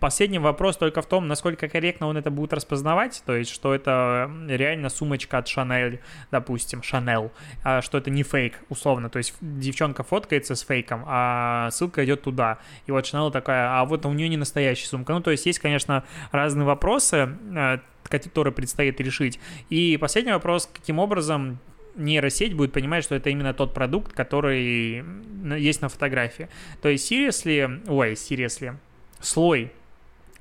Последний 0.00 0.38
вопрос 0.38 0.76
только 0.78 1.02
в 1.02 1.06
том, 1.06 1.28
насколько 1.28 1.68
корректно 1.68 2.06
он 2.08 2.16
это 2.16 2.30
будет 2.30 2.52
распознавать, 2.52 3.22
то 3.24 3.36
есть, 3.36 3.50
что 3.50 3.74
это 3.74 4.30
реально 4.48 4.88
сумочка 4.88 5.38
от 5.38 5.46
Chanel, 5.46 6.00
допустим, 6.30 6.82
а 7.62 7.82
что 7.82 7.98
это 7.98 8.10
не 8.10 8.22
фейк, 8.22 8.58
условно, 8.68 9.10
то 9.10 9.18
есть 9.18 9.34
девчонка 9.40 10.02
фоткается 10.02 10.54
с 10.54 10.62
фейком, 10.62 11.04
а 11.06 11.70
ссылка 11.70 12.04
идет 12.04 12.22
туда, 12.22 12.58
и 12.86 12.92
вот 12.92 13.04
Chanel 13.04 13.30
такая, 13.30 13.78
а 13.78 13.84
вот 13.84 14.06
у 14.06 14.12
нее 14.12 14.28
не 14.28 14.36
настоящая 14.36 14.86
сумка. 14.86 15.12
Ну, 15.12 15.20
то 15.20 15.30
есть, 15.30 15.46
есть, 15.46 15.58
конечно, 15.58 16.04
разные 16.32 16.64
вопросы, 16.64 17.36
э, 17.54 17.78
которые 18.04 18.52
предстоит 18.52 19.00
решить. 19.00 19.38
И 19.70 19.96
последний 19.98 20.32
вопрос, 20.32 20.68
каким 20.72 20.98
образом 20.98 21.58
нейросеть 21.96 22.54
будет 22.54 22.72
понимать, 22.72 23.04
что 23.04 23.14
это 23.14 23.30
именно 23.30 23.54
тот 23.54 23.74
продукт, 23.74 24.12
который 24.12 25.04
есть 25.58 25.82
на 25.82 25.88
фотографии. 25.88 26.48
То 26.80 26.88
есть, 26.88 27.10
seriously, 27.10 27.82
ой, 27.88 28.12
seriously, 28.12 28.76
слой 29.22 29.72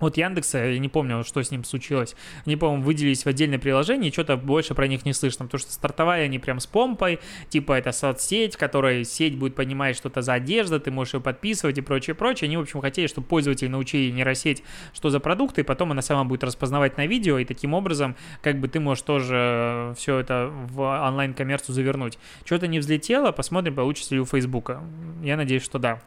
вот 0.02 0.17
Яндекса, 0.17 0.58
я 0.58 0.80
не 0.80 0.89
помню, 0.89 1.24
что 1.24 1.41
с 1.41 1.52
ним 1.52 1.63
случилось. 1.63 2.15
Они, 2.46 2.56
по-моему, 2.58 2.84
выделились 2.84 3.24
в 3.24 3.28
отдельное 3.28 3.60
приложение, 3.60 4.10
и 4.10 4.13
что-то 4.13 4.36
больше 4.36 4.74
про 4.74 4.88
них 4.88 5.06
не 5.06 5.13
слышно, 5.13 5.46
потому 5.46 5.60
что 5.60 5.72
стартовали 5.72 6.24
они 6.24 6.39
прям 6.39 6.60
с 6.60 6.65
помпой, 6.65 7.20
типа 7.50 7.74
это 7.74 7.91
соцсеть, 7.91 8.56
в 8.56 8.58
которой 8.58 9.06
сеть 9.06 9.38
будет 9.38 9.56
понимать, 9.56 9.96
что 9.96 10.10
это 10.10 10.24
за 10.24 10.34
одежда, 10.34 10.80
ты 10.80 10.89
можешь 10.89 11.13
ее 11.13 11.22
подписывать 11.22 11.78
и 11.78 11.82
прочее, 11.82 12.15
прочее. 12.15 12.48
Они, 12.48 12.58
в 12.58 12.62
общем, 12.62 12.82
хотели, 12.82 13.06
чтобы 13.06 13.28
пользователи 13.28 13.67
научили 13.70 14.12
нейросеть, 14.12 14.63
что 14.94 15.12
за 15.12 15.20
продукты, 15.20 15.62
и 15.62 15.63
потом 15.63 15.91
она 15.91 16.02
сама 16.02 16.24
будет 16.24 16.44
распознавать 16.44 16.98
на 16.98 17.06
видео, 17.06 17.38
и 17.38 17.46
таким 17.46 17.76
образом, 17.76 18.15
как 18.41 18.60
бы 18.60 18.67
ты 18.67 18.80
можешь 18.80 19.04
тоже 19.04 19.94
все 19.98 20.17
это 20.17 20.50
в 20.52 20.82
онлайн-коммерцию 20.82 21.76
завернуть. 21.76 22.17
Что-то 22.44 22.65
не 22.65 22.80
взлетело, 22.80 23.32
посмотрим, 23.32 23.76
получится 23.76 24.15
ли 24.15 24.22
у 24.22 24.26
Фейсбука. 24.26 24.82
Я 25.22 25.38
надеюсь, 25.38 25.63
что 25.63 25.78
да. 25.78 26.02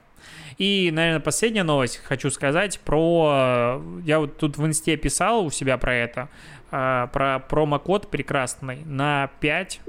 И, 0.59 0.91
наверное, 0.93 1.21
последняя 1.21 1.65
новость 1.65 1.99
хочу 2.05 2.31
сказать 2.31 2.79
про... 2.81 3.83
Я 4.05 4.21
вот 4.21 4.37
тут 4.37 4.57
в 4.57 4.67
инсте 4.67 4.97
писал 4.97 5.47
у 5.47 5.51
себя 5.51 5.79
про 5.79 5.95
это, 5.95 6.29
а, 6.71 7.09
про 7.09 7.41
промокод 7.41 8.11
прекрасный 8.11 8.85
на 8.85 9.31
5 9.41 9.81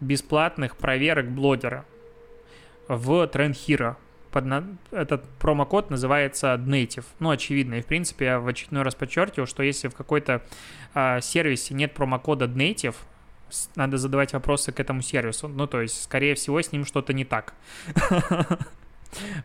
бесплатных 0.00 0.76
проверок 0.76 1.30
блогера 1.30 1.84
в 2.88 3.24
Hero. 3.24 3.96
Под 4.32 4.46
на... 4.46 4.64
Этот 4.90 5.24
промокод 5.38 5.90
называется 5.90 6.54
Native. 6.54 7.04
Ну, 7.20 7.30
очевидно. 7.30 7.74
И, 7.74 7.82
в 7.82 7.86
принципе, 7.86 8.24
я 8.24 8.40
в 8.40 8.48
очередной 8.48 8.82
раз 8.82 8.94
подчеркиваю, 8.94 9.46
что 9.46 9.62
если 9.62 9.88
в 9.88 9.94
какой-то 9.94 10.42
а, 10.94 11.20
сервисе 11.20 11.74
нет 11.74 11.92
промокода 11.94 12.46
Native, 12.46 12.96
надо 13.76 13.98
задавать 13.98 14.32
вопросы 14.32 14.72
к 14.72 14.80
этому 14.80 15.02
сервису. 15.02 15.48
Ну, 15.48 15.66
то 15.66 15.82
есть, 15.82 16.02
скорее 16.02 16.34
всего, 16.34 16.60
с 16.60 16.72
ним 16.72 16.86
что-то 16.86 17.12
не 17.12 17.24
так. 17.24 17.54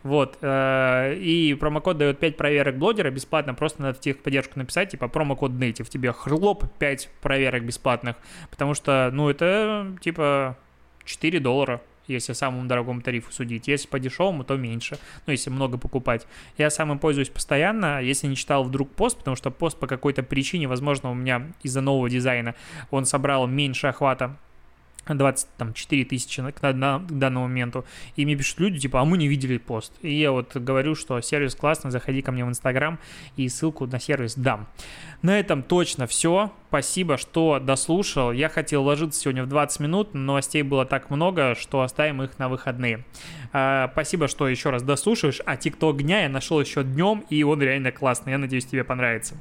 Вот. 0.02 0.38
Э, 0.40 1.14
и 1.14 1.54
промокод 1.54 1.98
дает 1.98 2.18
5 2.18 2.36
проверок 2.36 2.78
блогера 2.78 3.10
бесплатно. 3.10 3.54
Просто 3.54 3.82
надо 3.82 3.98
в 3.98 4.00
техподдержку 4.00 4.58
написать, 4.58 4.90
типа, 4.90 5.08
промокод 5.08 5.52
Native. 5.52 5.88
Тебе 5.88 6.12
хлоп 6.12 6.64
5 6.78 7.10
проверок 7.20 7.64
бесплатных. 7.64 8.16
Потому 8.50 8.74
что, 8.74 9.10
ну, 9.12 9.28
это, 9.28 9.96
типа, 10.00 10.56
4 11.04 11.40
доллара 11.40 11.80
если 12.08 12.32
самому 12.32 12.66
дорогому 12.66 13.02
тарифу 13.02 13.30
судить. 13.32 13.68
Если 13.68 13.86
по 13.86 13.98
дешевому, 13.98 14.42
то 14.42 14.56
меньше. 14.56 14.98
Ну, 15.26 15.32
если 15.32 15.50
много 15.50 15.78
покупать. 15.78 16.26
Я 16.56 16.70
сам 16.70 16.90
им 16.90 16.98
пользуюсь 16.98 17.28
постоянно, 17.28 18.00
если 18.00 18.26
не 18.26 18.36
читал 18.36 18.64
вдруг 18.64 18.90
пост, 18.90 19.18
потому 19.18 19.36
что 19.36 19.50
пост 19.50 19.78
по 19.78 19.86
какой-то 19.86 20.22
причине, 20.22 20.66
возможно, 20.66 21.10
у 21.10 21.14
меня 21.14 21.52
из-за 21.62 21.80
нового 21.80 22.08
дизайна, 22.08 22.54
он 22.90 23.04
собрал 23.04 23.46
меньше 23.46 23.88
охвата 23.88 24.38
24 25.06 26.04
тысячи 26.04 26.40
на, 26.40 26.52
к 26.52 27.06
данному 27.06 27.48
моменту. 27.48 27.84
И 28.16 28.24
мне 28.24 28.36
пишут 28.36 28.60
люди, 28.60 28.80
типа, 28.80 29.00
а 29.00 29.04
мы 29.04 29.18
не 29.18 29.28
видели 29.28 29.58
пост. 29.58 29.92
И 30.02 30.14
я 30.14 30.32
вот 30.32 30.56
говорю, 30.56 30.94
что 30.94 31.20
сервис 31.20 31.54
классный, 31.54 31.90
заходи 31.90 32.22
ко 32.22 32.32
мне 32.32 32.44
в 32.44 32.48
Инстаграм 32.48 32.98
и 33.36 33.48
ссылку 33.48 33.86
на 33.86 33.98
сервис 34.00 34.34
дам. 34.34 34.68
На 35.22 35.38
этом 35.38 35.62
точно 35.62 36.06
все. 36.06 36.52
Спасибо, 36.68 37.16
что 37.16 37.58
дослушал. 37.58 38.32
Я 38.32 38.48
хотел 38.48 38.84
ложиться 38.84 39.20
сегодня 39.20 39.44
в 39.44 39.48
20 39.48 39.80
минут, 39.80 40.14
но 40.14 40.20
новостей 40.20 40.62
было 40.62 40.84
так 40.84 41.10
много, 41.10 41.54
что 41.54 41.80
оставим 41.80 42.22
их 42.22 42.38
на 42.38 42.48
выходные. 42.48 43.04
А, 43.52 43.88
спасибо, 43.92 44.28
что 44.28 44.48
еще 44.48 44.70
раз 44.70 44.82
дослушаешь. 44.82 45.40
А 45.46 45.56
ТикТок 45.56 46.02
дня 46.02 46.22
я 46.22 46.28
нашел 46.28 46.60
еще 46.60 46.84
днем, 46.84 47.24
и 47.30 47.42
он 47.42 47.62
реально 47.62 47.90
классный. 47.90 48.32
Я 48.32 48.38
надеюсь, 48.38 48.66
тебе 48.66 48.84
понравится. 48.84 49.36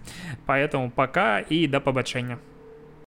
Поэтому 0.46 0.90
пока 0.90 1.40
и 1.40 1.68
до 1.68 1.80
побочения. 1.80 2.40